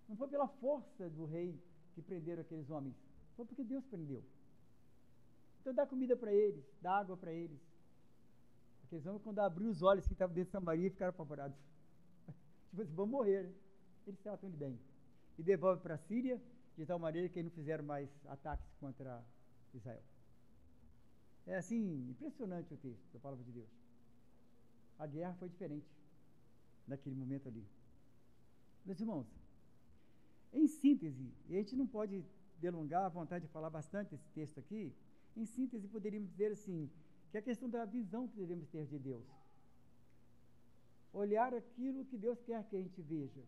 Não 0.07 0.15
foi 0.15 0.27
pela 0.27 0.47
força 0.47 1.09
do 1.09 1.25
rei 1.25 1.59
que 1.93 2.01
prenderam 2.01 2.41
aqueles 2.41 2.69
homens. 2.69 2.95
Foi 3.35 3.45
porque 3.45 3.63
Deus 3.63 3.85
prendeu. 3.85 4.23
Então 5.59 5.73
dá 5.73 5.85
comida 5.85 6.15
para 6.15 6.33
eles, 6.33 6.65
dá 6.81 6.97
água 6.97 7.17
para 7.17 7.33
eles. 7.33 7.59
Aqueles 8.83 9.05
homens, 9.05 9.21
quando 9.21 9.39
abriu 9.39 9.69
os 9.69 9.81
olhos 9.81 10.07
que 10.07 10.13
estavam 10.13 10.33
dentro 10.33 10.47
de 10.47 10.51
Samaria, 10.51 10.89
ficaram 10.89 11.11
apavorados. 11.11 11.57
tipo 12.69 12.81
assim, 12.81 12.93
vão 12.93 13.05
morrer. 13.05 13.43
Né? 13.43 13.53
Eles 14.07 14.19
tratam 14.19 14.49
ele 14.49 14.57
bem. 14.57 14.79
E 15.37 15.43
devolve 15.43 15.81
para 15.81 15.95
a 15.95 15.97
Síria 15.97 16.41
de 16.75 16.85
tal 16.85 16.97
maneira 16.97 17.29
que 17.29 17.43
não 17.43 17.51
fizeram 17.51 17.83
mais 17.83 18.09
ataques 18.25 18.73
contra 18.79 19.23
Israel. 19.73 20.01
É 21.45 21.57
assim, 21.57 22.09
impressionante 22.09 22.73
o 22.73 22.77
texto 22.77 23.11
da 23.13 23.19
palavra 23.19 23.43
de 23.43 23.51
Deus. 23.51 23.69
A 24.97 25.05
guerra 25.05 25.33
foi 25.35 25.49
diferente 25.49 25.87
naquele 26.87 27.15
momento 27.15 27.47
ali. 27.47 27.65
Meus 28.85 28.99
irmãos, 28.99 29.27
em 30.51 30.67
síntese, 30.67 31.31
e 31.47 31.55
a 31.55 31.59
gente 31.59 31.75
não 31.75 31.85
pode 31.85 32.25
delongar 32.59 33.05
a 33.05 33.09
vontade 33.09 33.45
de 33.45 33.51
falar 33.51 33.69
bastante 33.69 34.15
esse 34.15 34.29
texto 34.29 34.59
aqui, 34.59 34.95
em 35.35 35.45
síntese 35.45 35.87
poderíamos 35.87 36.29
dizer 36.29 36.51
assim, 36.51 36.89
que 37.29 37.37
é 37.37 37.39
a 37.39 37.43
questão 37.43 37.69
da 37.69 37.85
visão 37.85 38.27
que 38.27 38.35
devemos 38.35 38.67
ter 38.69 38.85
de 38.85 38.97
Deus. 38.97 39.25
Olhar 41.13 41.53
aquilo 41.53 42.05
que 42.05 42.17
Deus 42.17 42.39
quer 42.41 42.63
que 42.65 42.75
a 42.75 42.81
gente 42.81 43.01
veja. 43.01 43.43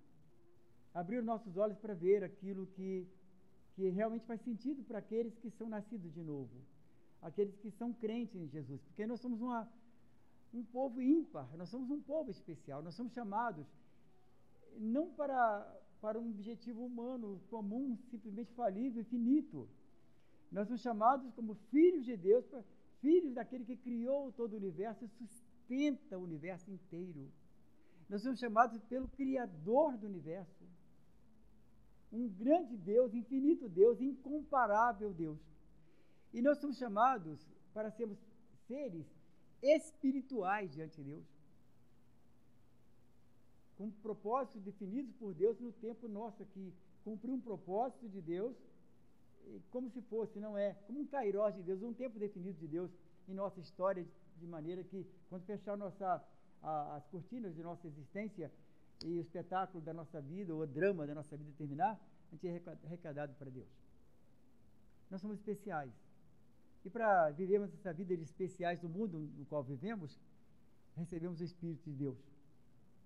Abrir 0.94 1.22
nossos 1.24 1.58
olhos 1.58 1.78
para 1.78 1.94
ver 1.94 2.24
aquilo 2.24 2.66
que 2.68 3.08
que 3.76 3.90
realmente 3.90 4.26
faz 4.26 4.42
sentido 4.42 4.84
para 4.84 5.00
aqueles 5.00 5.38
que 5.38 5.50
são 5.50 5.70
nascidos 5.70 6.14
de 6.14 6.22
novo, 6.22 6.52
aqueles 7.22 7.56
que 7.58 7.72
são 7.72 7.94
crentes 7.94 8.36
em 8.36 8.48
Jesus, 8.48 8.82
porque 8.82 9.06
nós 9.06 9.20
somos 9.20 9.42
uma, 9.42 9.68
um 10.54 10.64
povo 10.64 11.02
ímpar, 11.02 11.50
nós 11.58 11.70
somos 11.70 11.90
um 11.90 12.02
povo 12.02 12.30
especial, 12.30 12.82
nós 12.82 12.96
somos 12.96 13.14
chamados 13.14 13.66
não 14.78 15.12
para, 15.12 15.82
para 16.02 16.20
um 16.20 16.30
objetivo 16.30 16.86
humano 16.86 17.42
comum, 17.50 17.98
simplesmente 18.10 18.54
falível 18.54 19.02
e 19.02 19.06
finito. 19.06 19.68
Nós 20.52 20.68
somos 20.68 20.82
chamados 20.82 21.34
como 21.34 21.56
filhos 21.72 22.06
de 22.06 22.18
Deus, 22.18 22.46
filhos 23.00 23.34
daquele 23.34 23.66
que 23.66 23.78
criou 23.78 24.32
todo 24.32 24.54
o 24.54 24.58
universo 24.58 25.06
e 25.06 25.08
sustenta 25.08 26.18
o 26.18 26.24
universo 26.24 26.70
inteiro. 26.70 27.32
Nós 28.10 28.22
somos 28.22 28.40
chamados 28.40 28.84
pelo 28.84 29.08
Criador 29.08 29.98
do 29.98 30.06
universo 30.06 30.66
um 32.12 32.28
grande 32.28 32.76
Deus, 32.76 33.14
infinito 33.14 33.70
Deus, 33.70 34.02
incomparável 34.02 35.14
Deus. 35.14 35.40
E 36.34 36.42
nós 36.42 36.60
somos 36.60 36.78
chamados 36.78 37.40
para 37.74 37.90
sermos 37.90 38.20
seres 38.68 39.08
espirituais 39.62 40.72
diante 40.72 40.98
de 40.98 41.12
Deus, 41.12 41.26
com 43.78 43.90
propósitos 43.92 44.62
definidos 44.62 45.14
por 45.16 45.34
Deus 45.34 45.60
no 45.60 45.72
tempo 45.72 46.08
nosso 46.08 46.44
aqui. 46.44 46.74
Cumprir 47.04 47.32
um 47.32 47.42
propósito 47.42 48.10
de 48.10 48.22
Deus, 48.22 48.56
como 49.70 49.90
se 49.90 50.02
fosse, 50.04 50.40
não 50.40 50.58
é, 50.58 50.74
como 50.86 51.00
um 51.00 51.06
kairós 51.06 51.56
de 51.56 51.64
Deus, 51.64 51.82
um 51.82 51.94
tempo 51.94 52.20
definido 52.20 52.58
de 52.60 52.68
Deus 52.68 52.92
em 53.28 53.34
nossa 53.34 53.60
história, 53.60 54.06
de 54.38 54.48
maneira 54.48 54.84
que, 54.84 55.06
quando 55.30 55.44
fechar 55.46 55.78
nossa, 55.78 56.24
a, 56.62 56.96
as 56.96 57.08
cortinas 57.08 57.56
de 57.56 57.64
nossa 57.64 57.88
existência, 57.88 58.52
e 59.04 59.18
o 59.18 59.22
espetáculo 59.22 59.84
da 59.84 59.94
nossa 59.94 60.22
vida, 60.22 60.54
ou 60.54 60.62
o 60.62 60.68
drama 60.68 61.08
da 61.08 61.16
nossa 61.16 61.36
vida 61.36 61.52
terminar, 61.58 62.00
a 62.32 62.36
gente 62.36 62.48
é 62.48 62.62
arrecadado 62.86 63.34
para 63.34 63.50
Deus. 63.50 63.68
Nós 65.10 65.22
somos 65.22 65.38
especiais. 65.38 65.92
E 66.86 66.90
para 66.90 67.30
vivermos 67.32 67.74
essa 67.74 67.94
vida 67.94 68.16
de 68.16 68.24
especiais 68.24 68.80
do 68.80 68.90
mundo 68.90 69.20
no 69.38 69.46
qual 69.46 69.64
vivemos, 69.64 70.20
recebemos 70.96 71.40
o 71.40 71.44
Espírito 71.44 71.90
de 71.90 71.96
Deus. 71.96 72.18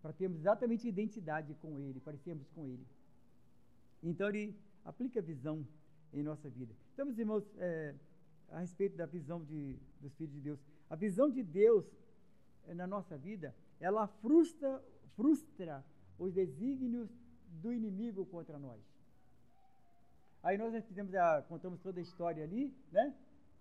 Para 0.02 0.14
termos 0.14 0.40
exatamente 0.40 0.88
identidade 0.88 1.54
com 1.56 1.80
Ele, 1.80 2.00
parecermos 2.00 2.48
com 2.50 2.68
Ele. 2.68 2.86
Então 4.04 4.30
ele 4.30 4.56
aplica 4.84 5.20
a 5.20 5.24
visão 5.24 5.66
em 6.16 6.24
nossa 6.24 6.50
vida. 6.50 6.74
Então, 6.94 7.06
meus 7.06 7.18
irmãos, 7.18 7.44
é, 7.58 7.94
a 8.50 8.60
respeito 8.60 8.96
da 8.96 9.06
visão 9.06 9.44
de, 9.44 9.78
dos 10.00 10.14
filhos 10.16 10.34
de 10.34 10.42
Deus, 10.42 10.60
a 10.90 10.96
visão 10.96 11.30
de 11.30 11.44
Deus 11.44 11.86
é, 12.68 12.74
na 12.74 12.88
nossa 12.88 13.18
vida, 13.18 13.54
ela 13.80 14.08
frustra 14.08 14.82
frustra 15.16 15.84
os 16.20 16.34
desígnios 16.34 17.10
do 17.62 17.72
inimigo 17.72 18.26
contra 18.26 18.58
nós. 18.60 18.82
Aí 20.44 20.58
nós 20.58 20.86
fizemos 20.86 21.14
a, 21.16 21.42
contamos 21.44 21.80
toda 21.82 22.00
a 22.00 22.04
história 22.04 22.44
ali, 22.44 22.74
né? 22.92 23.14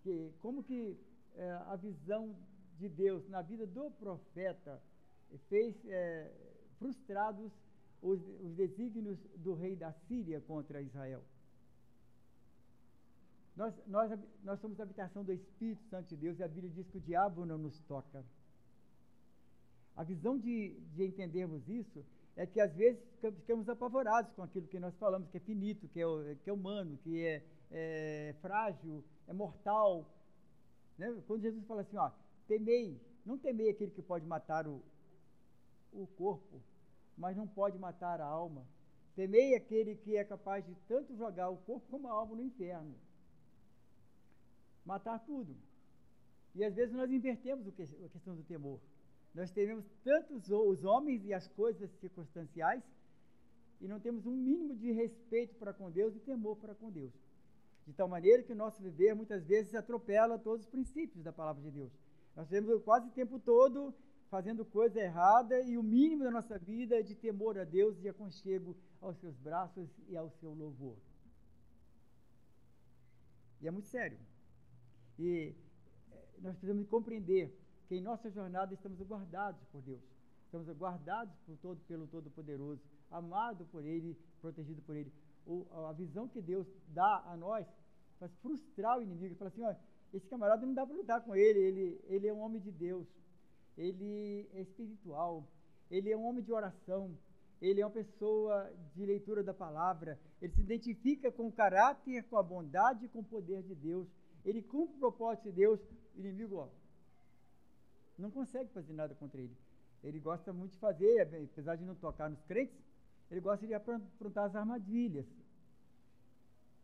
Que, 0.03 0.33
como 0.41 0.63
que 0.63 0.99
é, 1.37 1.51
a 1.67 1.77
visão 1.77 2.37
de 2.79 2.89
Deus 2.89 3.27
na 3.29 3.41
vida 3.41 3.67
do 3.67 3.91
profeta 3.93 4.83
fez 5.49 5.75
é, 5.87 6.31
frustrados 6.79 7.53
os, 8.03 8.21
os 8.43 8.55
desígnios 8.55 9.19
do 9.37 9.55
rei 9.55 9.75
da 9.75 9.93
Síria 9.93 10.41
contra 10.41 10.83
Israel. 10.83 11.23
Nós, 13.57 13.75
nós, 13.87 14.19
nós 14.43 14.61
somos 14.61 14.81
a 14.81 14.83
habitação 14.83 15.23
do 15.23 15.33
Espírito 15.33 15.85
Santo 15.85 16.09
de 16.09 16.17
Deus 16.17 16.39
e 16.39 16.43
a 16.43 16.49
Bíblia 16.49 16.73
diz 16.73 16.89
que 16.89 16.99
o 16.99 17.01
diabo 17.01 17.47
não 17.47 17.57
nos 17.57 17.81
toca. 17.83 18.25
A 19.97 20.03
visão 20.03 20.37
de, 20.37 20.81
de 20.95 21.07
entendermos 21.07 21.69
isso 21.69 22.05
é 22.37 22.45
que 22.47 22.61
às 22.61 22.75
vezes 22.75 23.01
ficamos 23.21 23.69
apavorados 23.69 24.33
com 24.33 24.43
aquilo 24.43 24.67
que 24.67 24.81
nós 24.81 24.97
falamos, 24.97 25.31
que 25.31 25.37
é 25.37 25.41
finito, 25.41 25.89
que 25.89 26.01
é, 26.01 26.35
que 26.43 26.51
é 26.51 26.53
humano, 26.53 26.99
que 27.05 27.25
é, 27.25 27.45
é 27.71 28.35
frágil, 28.43 29.05
é 29.29 29.33
mortal. 29.33 30.05
Né? 30.99 31.17
Quando 31.29 31.43
Jesus 31.43 31.65
fala 31.65 31.83
assim, 31.83 31.97
ó, 31.97 32.11
temei, 32.49 33.01
não 33.25 33.39
temei 33.39 33.71
aquele 33.71 33.93
que 33.93 34.03
pode 34.03 34.27
matar 34.27 34.67
o, 34.67 34.83
o 35.93 36.09
corpo, 36.19 36.61
mas 37.17 37.37
não 37.37 37.47
pode 37.47 37.79
matar 37.79 38.21
a 38.21 38.27
alma. 38.27 38.67
Temei 39.15 39.55
aquele 39.55 39.95
que 39.95 40.17
é 40.17 40.25
capaz 40.25 40.67
de 40.67 40.75
tanto 40.89 41.15
jogar 41.15 41.51
o 41.51 41.57
corpo 41.59 41.87
como 41.89 42.09
a 42.09 42.13
alma 42.13 42.35
no 42.35 42.43
inferno. 42.43 42.97
Matar 44.85 45.19
tudo. 45.21 45.55
E 46.55 46.65
às 46.65 46.75
vezes 46.75 46.95
nós 46.95 47.11
invertemos 47.11 47.67
a 47.67 48.09
questão 48.09 48.35
do 48.35 48.43
temor. 48.43 48.81
Nós 49.35 49.51
tememos 49.51 49.85
tantos 50.05 50.49
os 50.51 50.85
homens 50.85 51.25
e 51.25 51.35
as 51.35 51.49
coisas 51.49 51.91
circunstanciais 51.99 52.83
e 53.81 53.89
não 53.89 53.99
temos 53.99 54.25
um 54.25 54.33
mínimo 54.33 54.75
de 54.77 54.93
respeito 54.93 55.55
para 55.57 55.73
com 55.73 55.91
Deus 55.91 56.15
e 56.15 56.21
temor 56.21 56.57
para 56.57 56.75
com 56.75 56.91
Deus. 56.91 57.13
De 57.87 57.93
tal 57.93 58.09
maneira 58.09 58.43
que 58.43 58.53
o 58.53 58.57
nosso 58.57 58.83
viver 58.83 59.15
muitas 59.15 59.45
vezes 59.45 59.75
atropela 59.75 60.39
todos 60.39 60.65
os 60.65 60.71
princípios 60.71 61.23
da 61.23 61.33
palavra 61.33 61.63
de 61.63 61.71
Deus. 61.71 61.93
Nós 62.37 62.49
temos 62.49 62.83
quase 62.83 63.09
o 63.09 63.13
tempo 63.13 63.39
todo 63.39 63.93
fazendo 64.31 64.65
coisa 64.65 65.01
errada 65.01 65.61
e 65.61 65.77
o 65.77 65.83
mínimo 65.83 66.25
da 66.25 66.31
nossa 66.31 66.59
vida 66.59 66.99
é 66.99 67.03
de 67.03 67.15
temor 67.15 67.59
a 67.59 67.65
Deus 67.65 68.03
e 68.03 68.09
aconchego 68.09 68.77
aos 69.01 69.17
seus 69.19 69.37
braços 69.37 69.89
e 70.09 70.17
ao 70.17 70.31
seu 70.31 70.53
louvor. 70.55 70.97
E 73.61 73.69
é 73.69 73.71
muito 73.71 73.89
sério. 73.89 74.19
E 75.19 75.55
eh, 76.13 76.25
nós 76.41 76.53
precisamos 76.57 76.89
compreender 76.89 77.57
que 77.89 77.97
em 77.97 78.01
nossa 78.01 78.31
jornada 78.31 78.75
estamos 78.75 79.01
guardados 79.01 79.61
por 79.71 79.83
Deus. 79.83 80.03
Estamos 80.47 80.69
guardados 80.77 81.35
por 81.47 81.57
todo, 81.59 81.81
pelo 81.87 82.07
Todo-Poderoso, 82.07 82.81
amado 83.11 83.65
por 83.67 83.85
Ele, 83.85 84.17
protegido 84.41 84.81
por 84.83 84.97
Ele. 84.97 85.13
O, 85.47 85.67
a 85.89 85.93
visão 85.93 86.29
que 86.29 86.41
Deus 86.41 86.67
dá 86.89 87.25
a 87.27 87.37
nós 87.37 87.67
faz 88.19 88.33
frustrar 88.37 88.99
o 88.99 89.03
inimigo. 89.03 89.35
Fala 89.35 89.49
assim, 89.51 89.63
ó, 89.63 89.75
esse 90.13 90.27
camarada 90.29 90.65
não 90.65 90.75
dá 90.75 90.87
para 90.87 90.97
lutar 90.97 91.21
com 91.23 91.35
ele, 91.35 91.59
ele, 91.59 92.01
ele 92.05 92.29
é 92.29 92.33
um 92.33 92.41
homem 92.41 92.61
de 92.61 92.71
Deus. 92.71 93.07
ele 93.77 94.49
é 94.53 94.61
espiritual, 94.61 95.45
ele 95.91 96.11
é 96.11 96.17
um 96.17 96.25
homem 96.25 96.43
de 96.43 96.53
oração, 96.53 97.17
ele 97.61 97.81
é 97.81 97.87
uma 97.87 97.91
pessoa 97.93 98.73
de 98.95 99.05
leitura 99.05 99.43
da 99.43 99.53
palavra, 99.53 100.19
ele 100.41 100.53
se 100.53 100.61
identifica 100.61 101.33
com 101.33 101.49
o 101.49 101.53
caráter, 101.53 102.23
com 102.25 102.39
a 102.39 102.43
bondade 102.43 103.07
e 103.07 103.09
com 103.09 103.21
o 103.21 103.25
poder 103.25 103.63
de 103.63 103.75
Deus. 103.75 104.07
Ele 104.45 104.63
cumpre 104.63 104.97
o 104.97 104.99
propósito 104.99 105.45
de 105.45 105.53
Deus, 105.53 105.81
o 106.15 106.21
inimigo 106.21 106.57
ó, 106.57 106.69
não 108.19 108.31
consegue 108.31 108.71
fazer 108.71 108.93
nada 108.93 109.15
contra 109.15 109.41
ele. 109.41 109.57
Ele 110.03 110.21
gosta 110.21 110.53
muito 110.53 110.73
de 110.73 110.79
fazer, 110.79 111.23
apesar 111.23 111.77
de 111.77 111.85
não 111.85 111.95
tocar 111.95 112.29
nos 112.29 112.43
crentes, 112.43 112.79
ele 113.31 113.41
gosta 113.41 113.67
de 113.67 113.75
aprontar 113.75 114.45
as 114.45 114.55
armadilhas 114.55 115.27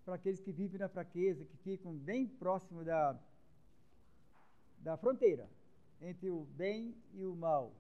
para 0.05 0.15
aqueles 0.15 0.41
que 0.41 0.51
vivem 0.51 0.81
na 0.81 0.89
fraqueza, 0.89 1.45
que 1.45 1.57
ficam 1.59 1.95
bem 1.95 2.27
próximo 2.27 2.83
da, 2.83 3.17
da 4.79 4.97
fronteira 4.97 5.49
entre 6.01 6.31
o 6.31 6.45
bem 6.57 6.97
e 7.13 7.25
o 7.25 7.37
mal 7.37 7.75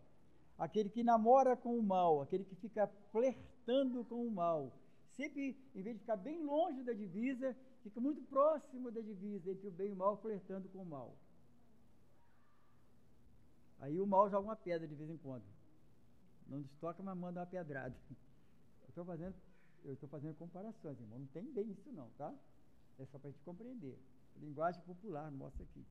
aquele 0.60 0.90
que 0.90 1.02
namora 1.02 1.56
com 1.56 1.78
o 1.78 1.82
mal, 1.82 2.20
aquele 2.20 2.44
que 2.44 2.54
fica 2.54 2.86
flertando 3.10 4.04
com 4.04 4.26
o 4.26 4.30
mal. 4.30 4.70
Sempre, 5.16 5.56
em 5.74 5.82
vez 5.82 5.96
de 5.96 6.00
ficar 6.00 6.16
bem 6.16 6.44
longe 6.44 6.82
da 6.82 6.92
divisa, 6.92 7.56
fica 7.82 8.00
muito 8.00 8.22
próximo 8.22 8.90
da 8.90 9.00
divisa 9.00 9.50
entre 9.50 9.66
o 9.66 9.70
bem 9.70 9.88
e 9.88 9.92
o 9.92 9.96
mal, 9.96 10.16
flertando 10.18 10.68
com 10.68 10.82
o 10.82 10.86
mal. 10.86 11.16
Aí 13.80 13.98
o 14.00 14.06
mal 14.06 14.28
joga 14.30 14.46
uma 14.46 14.56
pedra 14.56 14.86
de 14.86 14.94
vez 14.94 15.10
em 15.10 15.16
quando. 15.16 15.44
Não 16.46 16.58
nos 16.58 16.72
toca, 16.76 17.02
mas 17.02 17.16
manda 17.16 17.40
uma 17.40 17.46
pedrada. 17.46 17.96
Eu 18.82 18.88
estou 18.90 19.04
fazendo, 19.04 19.34
eu 19.84 19.92
estou 19.92 20.08
fazendo 20.08 20.34
comparações, 20.34 20.98
irmão. 21.00 21.20
Não 21.20 21.26
tem 21.28 21.44
bem 21.52 21.70
isso 21.70 21.92
não, 21.92 22.10
tá? 22.18 22.34
É 22.98 23.06
só 23.06 23.20
para 23.20 23.28
a 23.28 23.30
gente 23.30 23.42
compreender. 23.44 23.96
Linguagem 24.36 24.82
popular 24.82 25.30
mostra 25.30 25.62
aqui. 25.62 25.86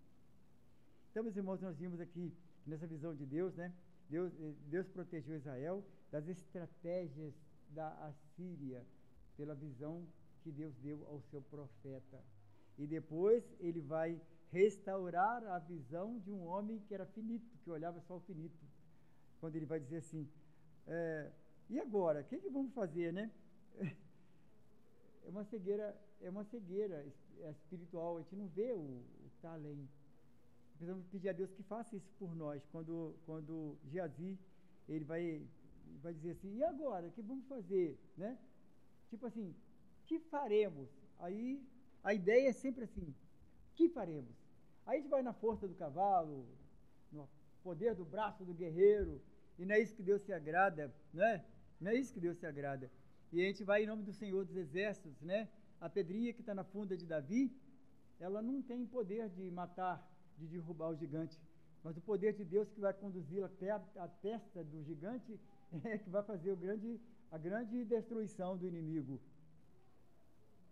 Então, 1.10 1.24
meus 1.24 1.38
irmãos, 1.38 1.62
nós 1.62 1.78
vimos 1.78 2.02
aqui 2.02 2.36
nessa 2.68 2.86
visão 2.86 3.16
de 3.16 3.26
Deus, 3.26 3.56
né? 3.56 3.74
Deus, 4.10 4.34
eh, 4.34 4.54
Deus 4.68 4.88
protegeu 4.90 5.38
Israel 5.38 5.82
das 6.12 6.28
estratégias 6.28 7.34
da 7.70 7.90
Assíria, 8.06 8.86
pela 9.38 9.56
visão 9.56 10.06
que 10.44 10.52
Deus 10.52 10.76
deu 10.78 11.06
ao 11.08 11.22
seu 11.30 11.42
profeta. 11.42 12.24
E 12.78 12.88
depois 12.88 13.44
ele 13.60 13.82
vai 13.82 14.20
restaurar 14.52 15.44
a 15.48 15.60
visão 15.60 16.20
de 16.20 16.32
um 16.32 16.46
homem 16.46 16.80
que 16.88 16.94
era 16.94 17.06
finito, 17.06 17.58
que 17.64 17.70
olhava 17.70 18.00
só 18.02 18.18
o 18.18 18.22
finito. 18.22 18.58
Quando 19.40 19.56
ele 19.56 19.66
vai 19.66 19.80
dizer 19.80 19.98
assim: 19.98 20.28
é, 20.88 21.32
e 21.70 21.80
agora? 21.80 22.22
O 22.22 22.24
que, 22.24 22.38
que 22.40 22.50
vamos 22.50 22.74
fazer, 22.74 23.14
né? 23.14 23.32
É 25.26 25.32
uma 25.32 25.44
cegueira, 25.44 25.96
é 26.22 26.30
uma 26.30 26.44
cegueira 26.44 27.06
espiritual. 27.52 28.18
A 28.18 28.22
gente 28.22 28.36
não 28.36 28.48
vê 28.48 28.72
o, 28.72 28.80
o 28.80 29.30
que 29.30 29.36
está 29.36 29.54
além 29.54 29.88
precisamos 30.80 31.06
pedir 31.08 31.28
a 31.28 31.34
Deus 31.34 31.52
que 31.52 31.64
faça 31.64 31.94
isso 31.98 32.10
por 32.18 32.34
nós. 32.34 32.66
Quando, 32.72 33.14
quando 33.26 33.78
Geazi, 33.92 34.40
ele 34.88 35.04
vai, 35.04 35.46
vai 36.02 36.14
dizer 36.14 36.32
assim, 36.32 36.56
e 36.56 36.64
agora, 36.64 37.08
o 37.08 37.12
que 37.12 37.22
vamos 37.22 37.46
fazer? 37.48 38.00
Né? 38.16 38.38
Tipo 39.10 39.26
assim, 39.26 39.54
que 40.10 40.18
faremos? 40.18 40.90
Aí 41.20 41.64
a 42.04 42.16
ideia 42.16 42.50
é 42.50 42.52
sempre 42.52 42.84
assim, 42.86 43.14
que 43.76 43.88
faremos? 43.90 44.36
Aí 44.88 44.98
a 44.98 45.02
gente 45.02 45.10
vai 45.16 45.22
na 45.22 45.34
força 45.34 45.68
do 45.68 45.76
cavalo, 45.76 46.48
no 47.12 47.30
poder 47.64 47.94
do 47.94 48.04
braço 48.04 48.44
do 48.44 48.56
guerreiro, 48.62 49.22
e 49.60 49.66
não 49.66 49.76
é 49.76 49.80
isso 49.80 49.96
que 49.96 50.02
Deus 50.02 50.24
se 50.24 50.34
agrada, 50.34 50.92
não 51.14 51.24
é? 51.24 51.46
Não 51.80 51.92
é 51.92 51.96
isso 51.96 52.12
que 52.12 52.20
Deus 52.20 52.40
se 52.40 52.46
agrada. 52.48 52.90
E 53.32 53.40
a 53.40 53.46
gente 53.46 53.64
vai 53.64 53.84
em 53.84 53.86
nome 53.86 54.02
do 54.02 54.12
Senhor 54.12 54.44
dos 54.44 54.56
Exércitos, 54.56 55.22
né? 55.22 55.48
A 55.80 55.88
pedrinha 55.88 56.34
que 56.34 56.42
está 56.42 56.56
na 56.56 56.64
funda 56.64 56.98
de 56.98 57.06
Davi, 57.06 57.56
ela 58.20 58.42
não 58.42 58.64
tem 58.64 58.88
poder 58.88 59.30
de 59.30 59.52
matar 59.52 59.96
de 60.40 60.48
derrubar 60.48 60.90
o 60.90 60.96
gigante. 60.96 61.40
Mas 61.84 61.96
o 61.98 62.02
poder 62.02 62.34
de 62.34 62.44
Deus 62.44 62.68
que 62.72 62.82
vai 62.82 62.94
conduzi-lo 62.94 63.46
até 63.46 63.70
a, 63.70 64.08
testa 64.24 64.64
do 64.64 64.82
gigante 64.84 65.40
é 65.86 66.00
que 66.00 66.10
vai 66.10 66.24
fazer 66.24 66.56
grande, 66.56 67.00
a 67.32 67.38
grande 67.38 67.86
destruição 67.86 68.58
do 68.58 68.68
inimigo. 68.68 69.22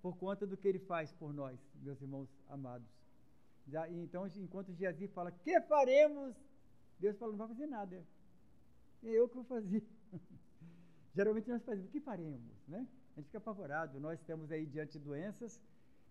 Por 0.01 0.17
conta 0.17 0.45
do 0.45 0.55
que 0.55 0.67
ele 0.67 0.79
faz 0.79 1.11
por 1.13 1.33
nós, 1.33 1.59
meus 1.81 2.01
irmãos 2.01 2.29
amados. 2.47 2.87
Então, 3.91 4.27
enquanto 4.37 4.73
Geazi 4.73 5.07
fala, 5.07 5.31
que 5.31 5.59
faremos? 5.61 6.35
Deus 6.99 7.17
fala, 7.17 7.31
não 7.31 7.37
vai 7.37 7.47
fazer 7.49 7.67
nada. 7.67 8.03
É 9.03 9.09
eu 9.09 9.27
que 9.27 9.35
vou 9.35 9.43
fazer. 9.43 9.83
Geralmente 11.13 11.49
nós 11.49 11.63
fazemos, 11.63 11.89
que 11.91 11.99
faremos? 11.99 12.55
Né? 12.67 12.87
A 13.15 13.19
gente 13.19 13.25
fica 13.25 13.39
apavorado. 13.39 13.99
Nós 13.99 14.19
estamos 14.19 14.51
aí 14.51 14.65
diante 14.65 14.93
de 14.93 15.03
doenças 15.03 15.59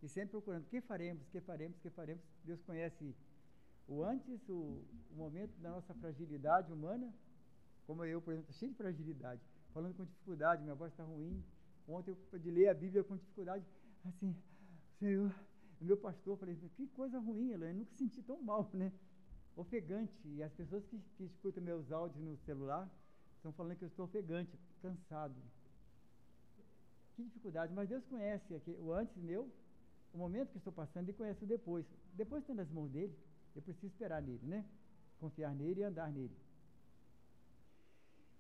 e 0.03 0.09
sempre 0.09 0.31
procurando, 0.31 0.67
que 0.67 0.81
faremos, 0.81 1.27
que 1.29 1.41
faremos, 1.41 1.79
que 1.79 1.91
faremos. 1.91 2.23
Deus 2.45 2.61
conhece 2.63 3.15
o 3.89 4.03
antes, 4.03 4.49
o, 4.49 4.85
o 5.11 5.15
momento 5.15 5.57
da 5.61 5.71
nossa 5.71 5.95
fragilidade 5.95 6.73
humana, 6.73 7.13
como 7.87 8.05
eu, 8.05 8.21
por 8.21 8.33
exemplo, 8.33 8.53
cheio 8.53 8.73
de 8.73 8.77
fragilidade, 8.77 9.41
falando 9.73 9.95
com 9.95 10.05
dificuldade, 10.05 10.63
minha 10.63 10.75
voz 10.75 10.93
está 10.93 11.05
ruim. 11.05 11.43
Ontem 11.89 12.11
eu 12.11 12.17
pude 12.31 12.51
ler 12.51 12.69
a 12.69 12.75
Bíblia 12.75 13.05
com 13.05 13.17
dificuldade, 13.17 13.65
assim, 14.05 14.35
Senhor, 14.99 15.33
meu 15.81 15.97
pastor, 15.97 16.37
falei, 16.39 16.57
que 16.77 16.87
coisa 16.89 17.19
ruim, 17.19 17.51
eu 17.51 17.75
nunca 17.75 17.95
senti 17.95 18.23
tão 18.23 18.43
mal, 18.43 18.69
né? 18.75 18.93
Ofegante. 19.55 20.17
E 20.25 20.43
as 20.43 20.53
pessoas 20.53 20.85
que, 20.87 20.99
que 21.17 21.25
escutam 21.25 21.63
meus 21.63 21.93
áudios 21.93 22.23
no 22.23 22.37
celular 22.39 22.91
estão 23.37 23.53
falando 23.53 23.77
que 23.77 23.85
eu 23.85 23.89
estou 23.89 24.07
ofegante, 24.07 24.59
cansado. 24.83 25.35
Que 27.15 27.23
dificuldade, 27.23 27.73
mas 27.73 27.89
Deus 27.89 28.05
conhece 28.05 28.55
aqui, 28.55 28.73
o 28.73 28.93
antes 28.93 29.17
meu, 29.17 29.51
o 30.13 30.19
momento 30.19 30.51
que 30.51 30.59
estou 30.59 30.73
passando, 30.73 31.09
e 31.09 31.13
conhece 31.13 31.45
o 31.45 31.47
depois. 31.47 31.87
Depois 32.15 32.43
está 32.43 32.55
nas 32.55 32.71
mãos 32.71 32.91
dele. 32.91 33.17
Eu 33.55 33.63
preciso 33.63 33.87
esperar 33.87 34.21
nele, 34.21 34.45
né? 34.47 34.67
Confiar 35.19 35.55
nele 35.55 35.81
e 35.81 35.85
andar 35.85 36.13
nele. 36.13 36.37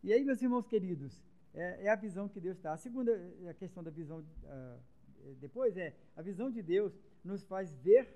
E 0.02 0.12
aí, 0.12 0.24
meus 0.24 0.42
irmãos 0.42 0.66
queridos, 0.66 1.22
é, 1.54 1.84
é 1.84 1.88
a 1.88 1.96
visão 1.96 2.28
que 2.28 2.40
Deus 2.40 2.56
está. 2.56 2.72
A 2.72 2.76
segunda 2.76 3.12
a 3.48 3.54
questão 3.54 3.82
da 3.82 3.90
visão, 3.90 4.20
uh, 4.20 5.34
depois 5.40 5.76
é, 5.76 5.94
a 6.16 6.22
visão 6.22 6.50
de 6.50 6.62
Deus 6.62 6.98
nos 7.24 7.44
faz 7.44 7.74
ver 7.76 8.08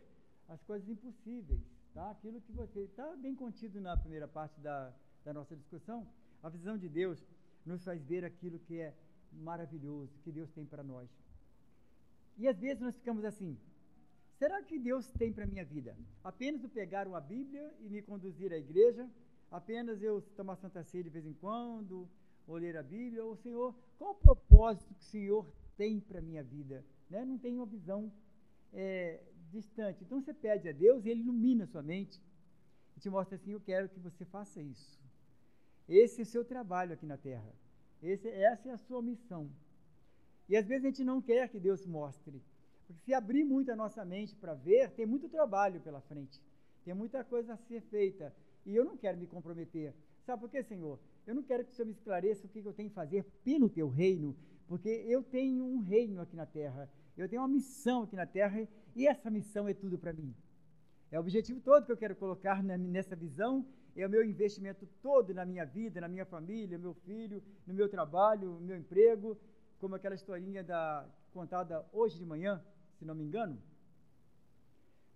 as 0.48 0.62
coisas 0.62 0.88
impossíveis, 0.88 1.62
tá? 1.94 2.10
Aquilo 2.10 2.40
que 2.40 2.52
você, 2.52 2.80
está 2.80 3.16
bem 3.16 3.34
contido 3.34 3.80
na 3.80 3.96
primeira 3.96 4.28
parte 4.28 4.60
da, 4.60 4.92
da 5.24 5.32
nossa 5.32 5.56
discussão, 5.56 6.06
a 6.42 6.48
visão 6.48 6.76
de 6.76 6.88
Deus 6.88 7.24
nos 7.64 7.84
faz 7.84 8.02
ver 8.04 8.24
aquilo 8.24 8.58
que 8.58 8.80
é 8.80 8.94
maravilhoso, 9.32 10.18
que 10.24 10.32
Deus 10.32 10.50
tem 10.50 10.66
para 10.66 10.82
nós. 10.82 11.08
E 12.36 12.48
às 12.48 12.58
vezes 12.58 12.80
nós 12.80 12.96
ficamos 12.96 13.24
assim, 13.24 13.56
Será 14.40 14.62
que 14.62 14.78
Deus 14.78 15.10
tem 15.10 15.30
para 15.30 15.44
minha 15.44 15.62
vida? 15.62 15.94
Apenas 16.24 16.62
eu 16.62 16.70
pegar 16.70 17.06
uma 17.06 17.20
Bíblia 17.20 17.70
e 17.78 17.90
me 17.90 18.00
conduzir 18.00 18.50
à 18.54 18.56
igreja? 18.56 19.06
Apenas 19.50 20.02
eu 20.02 20.22
tomar 20.34 20.56
Santa 20.56 20.82
Ceia 20.82 21.04
de 21.04 21.10
vez 21.10 21.26
em 21.26 21.34
quando? 21.34 22.08
Ou 22.50 22.56
ler 22.56 22.76
a 22.76 22.82
Bíblia? 22.82 23.24
Ou, 23.24 23.36
Senhor, 23.36 23.72
qual 23.96 24.10
o 24.10 24.14
propósito 24.16 24.92
que 24.92 25.02
o 25.02 25.04
Senhor 25.04 25.46
tem 25.76 26.00
para 26.00 26.18
a 26.18 26.22
minha 26.22 26.42
vida? 26.42 26.84
Né? 27.08 27.24
Não 27.24 27.38
tem 27.38 27.54
uma 27.54 27.64
visão 27.64 28.12
é, 28.72 29.20
distante. 29.52 30.02
Então 30.02 30.20
você 30.20 30.34
pede 30.34 30.68
a 30.68 30.72
Deus 30.72 31.04
e 31.04 31.10
Ele 31.10 31.20
ilumina 31.20 31.62
a 31.62 31.68
sua 31.68 31.80
mente 31.80 32.20
e 32.96 33.00
te 33.00 33.08
mostra 33.08 33.36
assim: 33.36 33.52
eu 33.52 33.60
quero 33.60 33.88
que 33.88 34.00
você 34.00 34.24
faça 34.24 34.60
isso. 34.60 34.98
Esse 35.88 36.20
é 36.20 36.24
o 36.24 36.26
seu 36.26 36.44
trabalho 36.44 36.92
aqui 36.92 37.06
na 37.06 37.16
terra. 37.16 37.54
Esse, 38.02 38.28
essa 38.28 38.68
é 38.68 38.72
a 38.72 38.78
sua 38.78 39.00
missão. 39.00 39.48
E 40.48 40.56
às 40.56 40.66
vezes 40.66 40.84
a 40.84 40.88
gente 40.88 41.04
não 41.04 41.22
quer 41.22 41.48
que 41.48 41.60
Deus 41.60 41.86
mostre. 41.86 42.42
Porque 42.84 43.00
se 43.04 43.14
abrir 43.14 43.44
muito 43.44 43.70
a 43.70 43.76
nossa 43.76 44.04
mente 44.04 44.34
para 44.34 44.54
ver, 44.54 44.90
tem 44.90 45.06
muito 45.06 45.28
trabalho 45.28 45.80
pela 45.80 46.00
frente. 46.00 46.40
Tem 46.84 46.94
muita 46.94 47.22
coisa 47.22 47.54
a 47.54 47.56
ser 47.56 47.80
feita. 47.82 48.34
E 48.66 48.74
eu 48.74 48.84
não 48.84 48.96
quero 48.96 49.16
me 49.18 49.28
comprometer. 49.28 49.94
Sabe 50.26 50.40
por 50.40 50.50
quê, 50.50 50.64
Senhor? 50.64 50.98
Eu 51.26 51.34
não 51.34 51.42
quero 51.42 51.64
que 51.64 51.70
o 51.70 51.74
Senhor 51.74 51.86
me 51.86 51.92
esclareça 51.92 52.46
o 52.46 52.48
que 52.48 52.58
eu 52.60 52.72
tenho 52.72 52.88
que 52.88 52.94
fazer 52.94 53.24
pelo 53.44 53.68
teu 53.68 53.88
reino, 53.88 54.36
porque 54.66 54.88
eu 54.88 55.22
tenho 55.22 55.64
um 55.64 55.80
reino 55.80 56.20
aqui 56.20 56.36
na 56.36 56.46
terra. 56.46 56.90
Eu 57.16 57.28
tenho 57.28 57.42
uma 57.42 57.48
missão 57.48 58.02
aqui 58.04 58.16
na 58.16 58.26
terra 58.26 58.66
e 58.96 59.06
essa 59.06 59.30
missão 59.30 59.68
é 59.68 59.74
tudo 59.74 59.98
para 59.98 60.12
mim. 60.12 60.34
É 61.10 61.18
o 61.18 61.20
objetivo 61.20 61.60
todo 61.60 61.84
que 61.84 61.92
eu 61.92 61.96
quero 61.96 62.16
colocar 62.16 62.62
nessa 62.62 63.16
visão, 63.16 63.66
é 63.96 64.06
o 64.06 64.10
meu 64.10 64.24
investimento 64.24 64.86
todo 65.02 65.34
na 65.34 65.44
minha 65.44 65.64
vida, 65.64 66.00
na 66.00 66.08
minha 66.08 66.24
família, 66.24 66.78
no 66.78 66.84
meu 66.84 66.94
filho, 66.94 67.42
no 67.66 67.74
meu 67.74 67.88
trabalho, 67.88 68.52
no 68.52 68.60
meu 68.60 68.76
emprego, 68.76 69.36
como 69.80 69.96
aquela 69.96 70.14
historinha 70.14 70.62
da, 70.62 71.06
contada 71.32 71.84
hoje 71.92 72.18
de 72.18 72.24
manhã, 72.24 72.62
se 72.98 73.04
não 73.04 73.14
me 73.14 73.24
engano, 73.24 73.60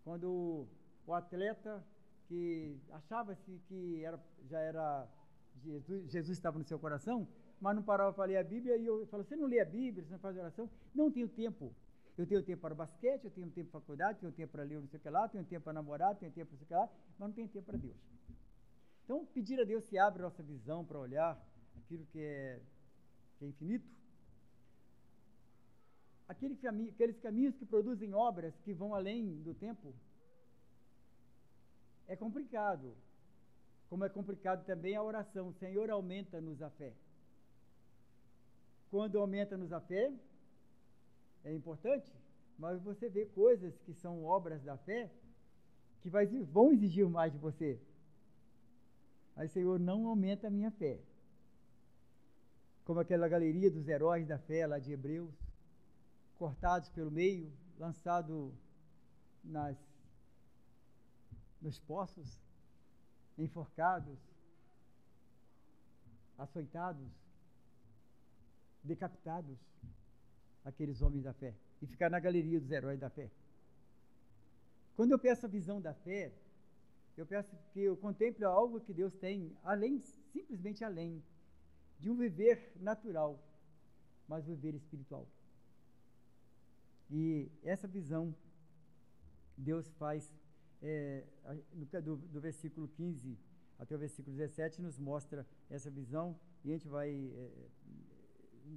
quando 0.04 0.66
o 1.06 1.12
atleta 1.14 1.84
que 2.26 2.76
achava-se 2.90 3.60
que 3.68 4.02
era, 4.04 4.18
já 4.48 4.58
era 4.58 5.08
Jesus, 5.62 6.10
Jesus 6.10 6.36
estava 6.36 6.58
no 6.58 6.64
seu 6.64 6.78
coração, 6.78 7.26
mas 7.60 7.74
não 7.74 7.82
parava 7.82 8.12
para 8.12 8.24
ler 8.24 8.36
a 8.36 8.44
Bíblia, 8.44 8.76
e 8.76 8.86
eu 8.86 9.06
falo, 9.06 9.24
você 9.24 9.36
não 9.36 9.46
lê 9.46 9.60
a 9.60 9.64
Bíblia, 9.64 10.04
você 10.04 10.12
não 10.12 10.18
faz 10.18 10.36
oração? 10.36 10.68
Não 10.94 11.10
tenho 11.10 11.28
tempo. 11.28 11.74
Eu 12.16 12.26
tenho 12.26 12.42
tempo 12.42 12.62
para 12.62 12.74
basquete, 12.74 13.24
eu 13.24 13.30
tenho 13.30 13.50
tempo 13.50 13.70
para 13.70 13.78
a 13.78 13.80
faculdade, 13.80 14.20
tenho 14.20 14.32
tempo 14.32 14.52
para 14.52 14.62
ler 14.62 14.80
não 14.80 14.86
sei 14.86 14.98
o 14.98 15.02
que 15.02 15.10
lá, 15.10 15.28
tenho 15.28 15.44
tempo 15.44 15.64
para 15.64 15.72
namorar, 15.72 16.14
tenho 16.16 16.30
tempo 16.32 16.50
para 16.50 16.54
não 16.54 16.58
sei 16.58 16.64
o 16.64 16.68
que 16.68 16.74
lá, 16.74 16.88
mas 17.18 17.28
não 17.28 17.32
tenho 17.34 17.48
tempo 17.48 17.66
para 17.66 17.78
Deus. 17.78 17.96
Então, 19.04 19.26
pedir 19.26 19.60
a 19.60 19.64
Deus 19.64 19.84
se 19.84 19.98
abre 19.98 20.22
a 20.22 20.24
nossa 20.24 20.42
visão 20.42 20.84
para 20.84 20.98
olhar 20.98 21.38
aquilo 21.76 22.06
que 22.06 22.20
é, 22.20 22.60
que 23.38 23.44
é 23.44 23.48
infinito, 23.48 23.86
aquele 26.28 26.58
aqueles 26.88 27.18
caminhos 27.18 27.56
que 27.56 27.66
produzem 27.66 28.14
obras 28.14 28.54
que 28.60 28.72
vão 28.72 28.94
além 28.94 29.42
do 29.42 29.54
tempo, 29.54 29.94
é 32.06 32.16
complicado. 32.16 32.96
Como 33.94 34.04
é 34.04 34.09
complicado 34.09 34.64
também 34.64 34.96
a 34.96 35.02
oração: 35.04 35.52
Senhor, 35.52 35.88
aumenta-nos 35.88 36.61
a 36.61 36.68
fé. 36.68 36.92
Quando 38.90 39.20
aumenta-nos 39.20 39.72
a 39.72 39.80
fé, 39.80 40.12
é 41.44 41.54
importante, 41.54 42.12
mas 42.59 42.83
você 42.83 43.09
vê 43.09 43.24
coisas 43.26 43.78
que 43.83 43.94
são 43.94 44.24
obras 44.24 44.64
da 44.64 44.76
fé 44.78 45.12
que 46.00 46.11
vão 46.11 46.72
exigir 46.72 47.09
mais 47.09 47.33
de 47.33 47.38
você. 47.38 47.80
Aí, 49.37 49.48
Senhor, 49.48 49.78
não 49.78 50.09
aumenta 50.09 50.48
a 50.48 50.50
minha 50.50 50.72
fé. 50.72 50.98
Como 52.85 52.98
aquela 52.98 53.28
galeria 53.28 53.70
dos 53.70 53.87
heróis 53.87 54.26
da 54.26 54.40
fé 54.40 54.66
lá 54.66 54.80
de 54.80 54.90
Hebreus, 54.90 55.37
cortados 56.37 56.88
pelo 56.88 57.12
meio, 57.12 57.48
lançado 57.78 58.52
nas, 59.44 59.78
nos 61.62 61.78
poços, 61.78 62.43
enforcados, 63.38 64.18
açoitados, 66.38 67.09
decapitados, 68.83 69.59
aqueles 70.64 71.01
homens 71.03 71.25
da 71.25 71.33
fé, 71.33 71.55
e 71.81 71.87
ficar 71.87 72.11
na 72.11 72.20
galeria 72.20 72.61
dos 72.61 72.70
heróis 72.70 72.99
da 72.99 73.11
fé. 73.11 73.31
Quando 74.97 75.12
eu 75.12 75.18
peço 75.18 75.47
a 75.47 75.49
visão 75.49 75.81
da 75.81 75.92
fé, 75.92 76.33
eu 77.16 77.27
peço 77.27 77.57
que 77.73 77.81
eu 77.81 77.97
contemple 77.97 78.44
algo 78.44 78.81
que 78.81 78.92
Deus 78.92 79.14
tem, 79.14 79.57
além, 79.62 80.01
simplesmente 80.33 80.85
além, 80.85 81.23
de 81.99 82.11
um 82.11 82.16
viver 82.16 82.73
natural, 82.81 83.38
mas 84.29 84.47
um 84.49 84.55
viver 84.55 84.75
espiritual. 84.75 85.27
E 87.11 87.51
essa 87.62 87.87
visão 87.87 88.35
Deus 89.57 89.88
faz, 89.92 90.33
é, 90.85 91.25
do, 92.03 92.16
do, 92.16 92.40
versículo 92.40 92.87
15 92.88 93.38
até 93.79 93.97
o 93.97 93.99
versículo 93.99 94.37
17, 94.37 94.83
nos 94.83 94.99
mostra 94.99 95.47
essa 95.68 95.90
visão, 95.90 96.38
e 96.64 96.70
a 96.70 96.73
gente 96.75 96.87
vai 96.87 97.11
é, 97.11 97.51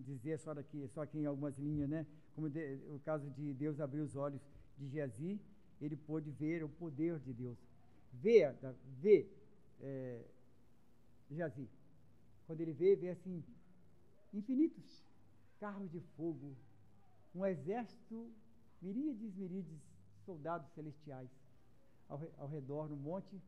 dizer 0.05 0.39
só, 0.39 0.53
daqui, 0.53 0.87
só 0.87 1.01
aqui 1.01 1.19
em 1.19 1.25
algumas 1.25 1.57
linhas, 1.57 1.87
né? 1.87 2.07
como 2.33 2.49
de, 2.49 2.79
o 2.89 2.99
caso 2.99 3.29
de 3.31 3.53
Deus 3.53 3.79
abrir 3.79 4.01
os 4.01 4.15
olhos 4.15 4.41
de 4.77 4.87
Geazi, 4.87 5.39
ele 5.79 5.95
pôde 5.95 6.31
ver 6.31 6.63
o 6.63 6.69
poder 6.69 7.19
de 7.19 7.33
Deus. 7.33 7.57
Vê, 8.13 8.41
vê 8.99 9.27
é, 9.81 10.23
Geazi. 11.29 11.69
Quando 12.47 12.61
ele 12.61 12.73
vê, 12.73 12.95
vê 12.95 13.09
assim, 13.09 13.43
infinitos 14.33 15.05
carros 15.59 15.91
de 15.91 15.99
fogo, 16.15 16.55
um 17.35 17.45
exército, 17.45 18.31
miríades, 18.81 19.35
miríades 19.35 19.79
soldados 20.25 20.69
celestiais 20.71 21.29
ao, 22.07 22.19
ao 22.37 22.47
redor 22.47 22.89
no 22.89 22.95
monte. 22.95 23.41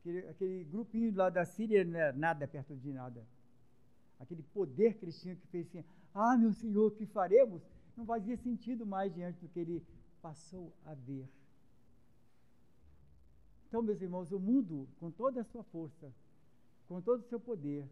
Aquele, 0.00 0.28
aquele 0.28 0.64
grupinho 0.64 1.14
lá 1.14 1.30
da 1.30 1.44
Síria 1.44 1.84
não 1.84 1.98
era 1.98 2.12
nada 2.12 2.46
perto 2.46 2.76
de 2.76 2.92
nada. 2.92 3.26
Aquele 4.18 4.42
poder 4.42 4.94
que 4.94 5.04
eles 5.04 5.20
tinham 5.20 5.36
que 5.36 5.46
fez 5.48 5.66
assim, 5.66 5.84
ah, 6.14 6.36
meu 6.36 6.52
Senhor, 6.52 6.90
que 6.92 7.06
faremos? 7.06 7.62
Não 7.96 8.06
fazia 8.06 8.36
sentido 8.36 8.86
mais 8.86 9.12
diante 9.12 9.40
do 9.40 9.48
que 9.48 9.60
ele 9.60 9.84
passou 10.22 10.72
a 10.84 10.94
ver. 10.94 11.28
Então, 13.68 13.82
meus 13.82 14.00
irmãos, 14.00 14.32
o 14.32 14.38
mundo, 14.38 14.88
com 14.98 15.10
toda 15.10 15.40
a 15.40 15.44
sua 15.44 15.62
força, 15.64 16.12
com 16.88 17.00
todo 17.02 17.20
o 17.20 17.28
seu 17.28 17.40
poder, 17.40 17.88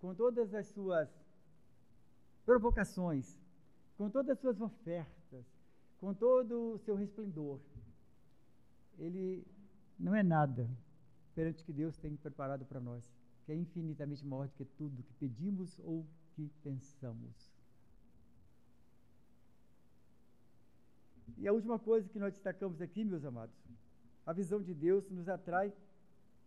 com 0.00 0.14
todas 0.14 0.54
as 0.54 0.66
suas 0.68 1.08
provocações, 2.44 3.40
com 3.96 4.08
todas 4.08 4.30
as 4.30 4.38
suas 4.38 4.60
ofertas, 4.60 5.44
com 5.98 6.14
todo 6.14 6.74
o 6.74 6.78
seu 6.78 6.94
resplendor, 6.94 7.58
ele 8.98 9.46
não 9.98 10.14
é 10.14 10.22
nada 10.22 10.68
perante 11.34 11.62
o 11.62 11.66
que 11.66 11.72
Deus 11.72 11.96
tem 11.96 12.16
preparado 12.16 12.64
para 12.64 12.80
nós, 12.80 13.04
que 13.44 13.52
é 13.52 13.54
infinitamente 13.54 14.26
maior 14.26 14.48
do 14.48 14.54
que 14.54 14.64
tudo 14.64 15.02
que 15.02 15.14
pedimos 15.14 15.78
ou 15.80 16.04
que 16.34 16.50
pensamos. 16.62 17.52
E 21.36 21.46
a 21.46 21.52
última 21.52 21.78
coisa 21.78 22.08
que 22.08 22.18
nós 22.18 22.32
destacamos 22.32 22.80
aqui, 22.80 23.04
meus 23.04 23.24
amados, 23.24 23.54
a 24.26 24.32
visão 24.32 24.60
de 24.60 24.74
Deus 24.74 25.08
nos 25.10 25.28
atrai 25.28 25.72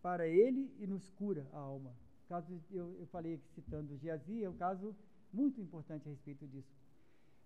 para 0.02 0.28
Ele 0.28 0.74
e 0.80 0.88
nos 0.88 1.10
cura 1.12 1.48
a 1.54 1.58
alma. 1.58 1.96
Caso 2.28 2.62
eu, 2.72 2.96
eu 3.00 3.06
falei 3.08 3.36
aqui 3.36 3.48
citando 3.50 3.98
Geazi, 3.98 4.44
é 4.44 4.50
um 4.50 4.58
caso 4.58 4.96
muito 5.32 5.62
importante 5.62 6.08
a 6.08 6.12
respeito 6.12 6.46
disso. 6.48 6.74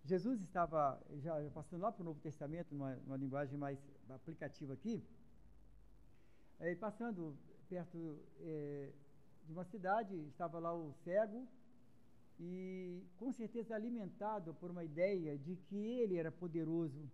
Jesus 0.03 0.39
estava, 0.41 1.01
já 1.17 1.35
passando 1.51 1.81
lá 1.81 1.91
para 1.91 2.01
o 2.01 2.05
Novo 2.05 2.19
Testamento, 2.19 2.73
numa, 2.73 2.95
numa 2.97 3.17
linguagem 3.17 3.57
mais 3.57 3.79
aplicativa 4.13 4.73
aqui, 4.73 5.03
é, 6.59 6.75
passando 6.75 7.35
perto 7.67 8.19
é, 8.41 8.91
de 9.45 9.51
uma 9.51 9.65
cidade, 9.65 10.15
estava 10.27 10.59
lá 10.59 10.73
o 10.73 10.93
cego, 11.03 11.47
e 12.39 13.01
com 13.17 13.31
certeza 13.31 13.75
alimentado 13.75 14.53
por 14.55 14.69
uma 14.69 14.83
ideia 14.83 15.37
de 15.37 15.55
que 15.55 15.75
ele 15.75 16.17
era 16.17 16.31
poderoso. 16.31 17.09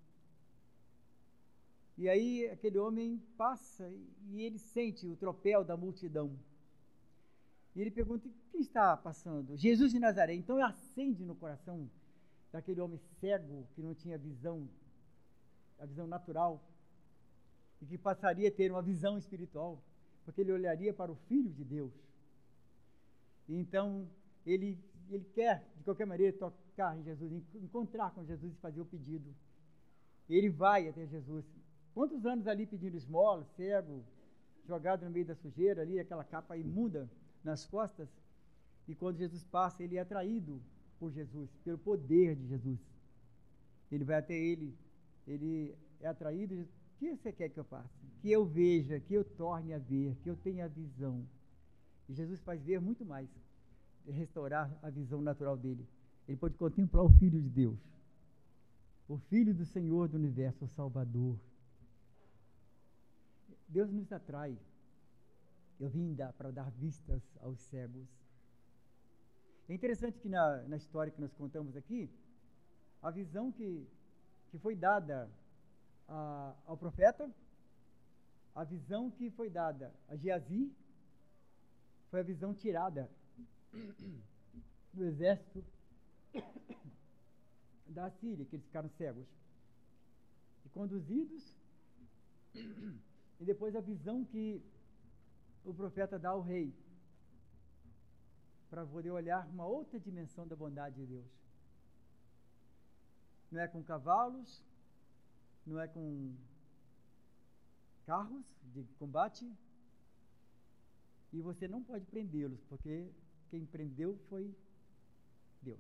E 1.98 2.10
aí 2.10 2.50
aquele 2.50 2.80
homem 2.80 3.22
passa 3.38 3.88
e 4.30 4.42
ele 4.42 4.58
sente 4.58 5.06
o 5.06 5.16
tropel 5.16 5.64
da 5.64 5.78
multidão. 5.78 6.36
E 7.76 7.82
ele 7.82 7.92
pergunta: 7.92 8.30
quem 8.52 8.62
está 8.62 8.98
passando? 8.98 9.56
Jesus 9.56 9.92
de 9.92 10.00
Nazaré. 10.00 10.34
Então 10.34 10.64
acende 10.64 11.24
no 11.24 11.36
coração 11.36 11.90
daquele 12.52 12.82
homem 12.82 13.00
cego 13.20 13.68
que 13.76 13.82
não 13.82 13.94
tinha 13.94 14.18
visão, 14.18 14.68
a 15.80 15.86
visão 15.86 16.08
natural, 16.08 16.62
e 17.82 17.86
que 17.86 17.98
passaria 17.98 18.50
a 18.50 18.52
ter 18.52 18.72
uma 18.72 18.82
visão 18.82 19.18
espiritual, 19.18 19.82
porque 20.24 20.42
ele 20.42 20.52
olharia 20.52 20.94
para 20.94 21.12
o 21.12 21.16
Filho 21.28 21.52
de 21.52 21.64
Deus. 21.64 21.94
E 23.48 23.56
então 23.56 24.08
ele, 24.46 24.78
ele 25.10 25.26
quer, 25.34 25.68
de 25.78 25.84
qualquer 25.84 26.06
maneira, 26.06 26.36
tocar 26.38 26.98
em 26.98 27.04
Jesus, 27.04 27.44
encontrar 27.56 28.12
com 28.12 28.24
Jesus 28.24 28.54
e 28.54 28.58
fazer 28.60 28.82
o 28.82 28.86
pedido. 28.86 29.34
Ele 30.30 30.50
vai 30.50 30.88
até 30.88 31.06
Jesus. 31.06 31.46
Quantos 31.94 32.26
anos 32.26 32.48
ali 32.48 32.66
pedindo 32.66 32.96
esmola, 32.96 33.44
cego, 33.58 34.04
jogado 34.66 35.04
no 35.04 35.12
meio 35.12 35.26
da 35.26 35.36
sujeira 35.36 35.82
ali, 35.82 36.00
aquela 36.00 36.24
capa 36.24 36.56
imunda 36.56 37.10
nas 37.44 37.66
costas, 37.66 38.08
e 38.88 38.96
quando 38.96 39.18
Jesus 39.18 39.44
passa, 39.44 39.84
ele 39.84 39.98
é 39.98 40.02
atraído 40.02 40.62
por 41.00 41.12
Jesus, 41.12 41.50
pelo 41.64 41.78
poder 41.78 42.36
de 42.36 42.48
Jesus. 42.48 42.80
Ele 43.92 44.04
vai 44.04 44.18
até 44.18 44.34
ele, 44.34 44.74
ele 45.28 45.76
é 46.00 46.08
atraído, 46.08 46.68
que 47.02 47.18
você 47.18 47.32
quer 47.32 47.50
que 47.50 47.60
eu 47.60 47.64
faça? 47.64 47.90
Que 48.22 48.32
eu 48.32 48.46
veja, 48.46 49.00
que 49.00 49.14
eu 49.14 49.24
torne 49.24 49.74
a 49.74 49.80
ver, 49.80 50.16
que 50.18 50.30
eu 50.30 50.36
tenha 50.36 50.66
a 50.66 50.68
visão. 50.68 51.28
E 52.08 52.14
Jesus 52.14 52.40
faz 52.42 52.62
ver 52.64 52.80
muito 52.80 53.04
mais, 53.04 53.28
restaurar 54.08 54.72
a 54.84 54.90
visão 54.90 55.20
natural 55.20 55.58
dele. 55.58 55.88
Ele 56.28 56.38
pode 56.38 56.56
contemplar 56.56 57.04
o 57.04 57.10
Filho 57.14 57.42
de 57.42 57.50
Deus, 57.50 57.80
o 59.08 59.18
Filho 59.18 59.54
do 59.54 59.66
Senhor 59.66 60.08
do 60.08 60.16
universo, 60.16 60.66
o 60.66 60.68
Salvador. 60.68 61.40
Deus 63.68 63.92
nos 63.92 64.12
atrai. 64.12 64.56
Eu 65.80 65.90
vim 65.90 66.16
para 66.38 66.52
dar 66.52 66.70
vistas 66.72 67.24
aos 67.42 67.60
cegos. 67.62 68.08
É 69.68 69.74
interessante 69.74 70.20
que 70.20 70.30
na, 70.30 70.62
na 70.68 70.78
história 70.78 71.12
que 71.12 71.20
nós 71.20 71.34
contamos 71.34 71.76
aqui, 71.76 72.08
a 73.02 73.10
visão 73.10 73.52
que, 73.52 73.88
que 74.52 74.60
foi 74.60 74.76
dada 74.76 75.28
a, 76.08 76.56
ao 76.66 76.78
profeta, 76.78 77.30
a 78.56 78.64
visão 78.64 79.10
que 79.10 79.30
foi 79.32 79.50
dada 79.50 79.94
a 80.08 80.16
Geazi, 80.16 80.72
foi 82.10 82.20
a 82.20 82.24
visão 82.24 82.54
tirada 82.54 83.10
do 84.94 85.06
exército 85.06 85.64
da 87.88 88.10
Síria, 88.10 88.46
que 88.46 88.56
eles 88.56 88.66
ficaram 88.66 88.90
cegos. 88.90 89.28
E 90.66 90.70
conduzidos, 90.70 91.58
e 92.54 93.46
depois 93.46 93.76
a 93.76 93.82
visão 93.82 94.24
que 94.26 94.62
o 95.64 95.74
profeta 95.74 96.20
dá 96.20 96.30
ao 96.30 96.42
rei, 96.42 96.74
para 98.70 98.86
poder 98.86 99.12
olhar 99.12 99.46
uma 99.48 99.66
outra 99.66 100.00
dimensão 100.00 100.48
da 100.48 100.56
bondade 100.56 100.96
de 100.96 101.06
Deus. 101.06 101.32
Não 103.52 103.60
é 103.60 103.68
com 103.68 103.84
cavalos, 103.84 104.64
não 105.66 105.80
é 105.80 105.88
com 105.88 106.36
carros 108.06 108.46
de 108.74 108.84
combate, 109.00 109.50
e 111.32 111.42
você 111.42 111.68
não 111.68 111.84
pode 111.84 112.06
prendê-los, 112.06 112.62
porque 112.66 113.10
quem 113.50 113.66
prendeu 113.66 114.18
foi 114.30 114.54
Deus. 115.62 115.80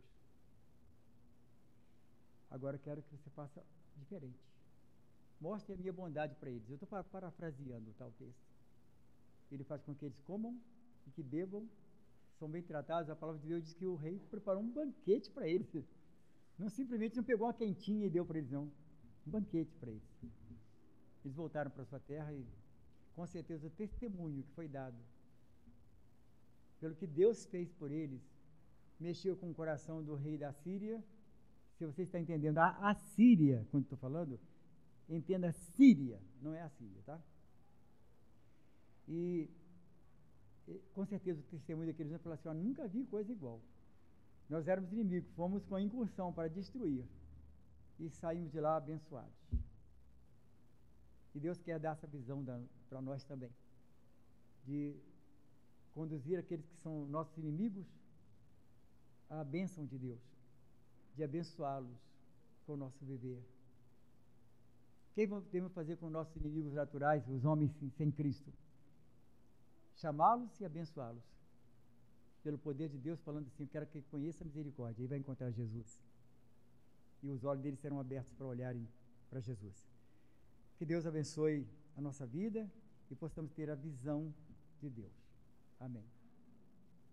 Agora 2.49 2.77
quero 2.77 3.01
que 3.01 3.11
você 3.15 3.29
faça 3.31 3.63
diferente. 3.97 4.39
Mostre 5.39 5.73
a 5.73 5.77
minha 5.77 5.91
bondade 5.91 6.35
para 6.35 6.49
eles. 6.49 6.69
Eu 6.69 6.75
estou 6.75 7.03
parafraseando 7.03 7.93
tal 7.97 8.11
texto. 8.11 8.51
Ele 9.51 9.63
faz 9.63 9.81
com 9.81 9.95
que 9.95 10.05
eles 10.05 10.19
comam 10.21 10.57
e 11.07 11.11
que 11.11 11.23
bebam 11.23 11.67
são 12.41 12.49
bem 12.49 12.63
tratados, 12.63 13.07
a 13.07 13.15
palavra 13.15 13.39
de 13.39 13.47
Deus 13.47 13.63
diz 13.63 13.75
que 13.75 13.85
o 13.85 13.93
rei 13.93 14.17
preparou 14.31 14.63
um 14.63 14.71
banquete 14.71 15.29
para 15.29 15.47
eles. 15.47 15.67
Não 16.57 16.69
simplesmente 16.69 17.15
não 17.15 17.23
pegou 17.23 17.45
uma 17.45 17.53
quentinha 17.53 18.07
e 18.07 18.09
deu 18.09 18.25
para 18.25 18.39
eles, 18.39 18.49
não. 18.49 18.71
Um 19.25 19.31
banquete 19.31 19.75
para 19.79 19.89
eles. 19.91 20.03
Eles 21.23 21.35
voltaram 21.35 21.69
para 21.69 21.85
sua 21.85 21.99
terra 21.99 22.33
e, 22.33 22.45
com 23.15 23.25
certeza, 23.27 23.67
o 23.67 23.69
testemunho 23.69 24.43
que 24.43 24.51
foi 24.51 24.67
dado 24.67 24.97
pelo 26.79 26.95
que 26.95 27.05
Deus 27.05 27.45
fez 27.45 27.71
por 27.71 27.91
eles, 27.91 28.21
mexeu 28.99 29.37
com 29.37 29.51
o 29.51 29.53
coração 29.53 30.03
do 30.03 30.15
rei 30.15 30.35
da 30.35 30.51
Síria. 30.51 31.01
Se 31.77 31.85
você 31.85 32.01
está 32.01 32.19
entendendo, 32.19 32.57
a, 32.57 32.89
a 32.89 32.95
Síria, 32.95 33.67
quando 33.69 33.83
estou 33.83 33.97
falando, 33.99 34.39
entenda 35.07 35.51
Síria, 35.51 36.19
não 36.41 36.55
é 36.55 36.61
a 36.61 36.69
Síria, 36.69 37.01
tá? 37.05 37.21
E, 39.07 39.47
e 40.67 40.79
com 40.93 41.05
certeza 41.05 41.39
o 41.39 41.43
testemunho 41.43 41.87
daqueles 41.87 42.11
anos 42.11 42.23
falou 42.23 42.33
assim: 42.33 42.63
nunca 42.63 42.87
vi 42.87 43.05
coisa 43.05 43.31
igual. 43.31 43.61
Nós 44.49 44.67
éramos 44.67 44.91
inimigos, 44.91 45.29
fomos 45.31 45.63
com 45.65 45.75
a 45.75 45.81
incursão 45.81 46.33
para 46.33 46.49
destruir 46.49 47.05
e 48.01 48.09
saímos 48.09 48.51
de 48.51 48.59
lá 48.59 48.77
abençoados. 48.77 49.39
E 51.35 51.39
Deus 51.39 51.61
quer 51.61 51.79
dar 51.79 51.91
essa 51.91 52.07
visão 52.07 52.43
para 52.89 53.01
nós 53.01 53.23
também, 53.23 53.51
de 54.65 54.95
conduzir 55.93 56.39
aqueles 56.39 56.65
que 56.65 56.77
são 56.77 57.05
nossos 57.05 57.37
inimigos 57.37 57.85
à 59.29 59.43
bênção 59.43 59.85
de 59.85 59.97
Deus, 59.97 60.19
de 61.15 61.23
abençoá-los 61.23 61.97
com 62.65 62.73
o 62.73 62.77
nosso 62.77 63.05
viver. 63.05 63.39
O 65.11 65.13
que 65.13 65.27
podemos 65.27 65.71
fazer 65.73 65.97
com 65.97 66.09
nossos 66.09 66.35
inimigos 66.37 66.73
naturais, 66.73 67.27
os 67.27 67.45
homens 67.45 67.71
sem 67.97 68.11
Cristo? 68.11 68.51
Chamá-los 69.97 70.59
e 70.59 70.65
abençoá-los. 70.65 71.23
Pelo 72.41 72.57
poder 72.57 72.89
de 72.89 72.97
Deus, 72.97 73.21
falando 73.21 73.45
assim: 73.47 73.63
Eu 73.63 73.69
quero 73.69 73.85
que 73.85 74.01
conheça 74.03 74.43
a 74.43 74.47
misericórdia. 74.47 75.03
Aí 75.03 75.07
vai 75.07 75.19
encontrar 75.19 75.51
Jesus. 75.51 75.99
E 77.21 77.29
os 77.29 77.43
olhos 77.43 77.61
deles 77.63 77.79
serão 77.79 77.99
abertos 77.99 78.33
para 78.33 78.45
olharem 78.45 78.87
para 79.29 79.39
Jesus. 79.39 79.87
Que 80.77 80.85
Deus 80.85 81.05
abençoe 81.05 81.67
a 81.95 82.01
nossa 82.01 82.25
vida 82.25 82.69
e 83.09 83.15
possamos 83.15 83.51
ter 83.51 83.69
a 83.69 83.75
visão 83.75 84.33
de 84.79 84.89
Deus. 84.89 85.13
Amém. 85.79 86.20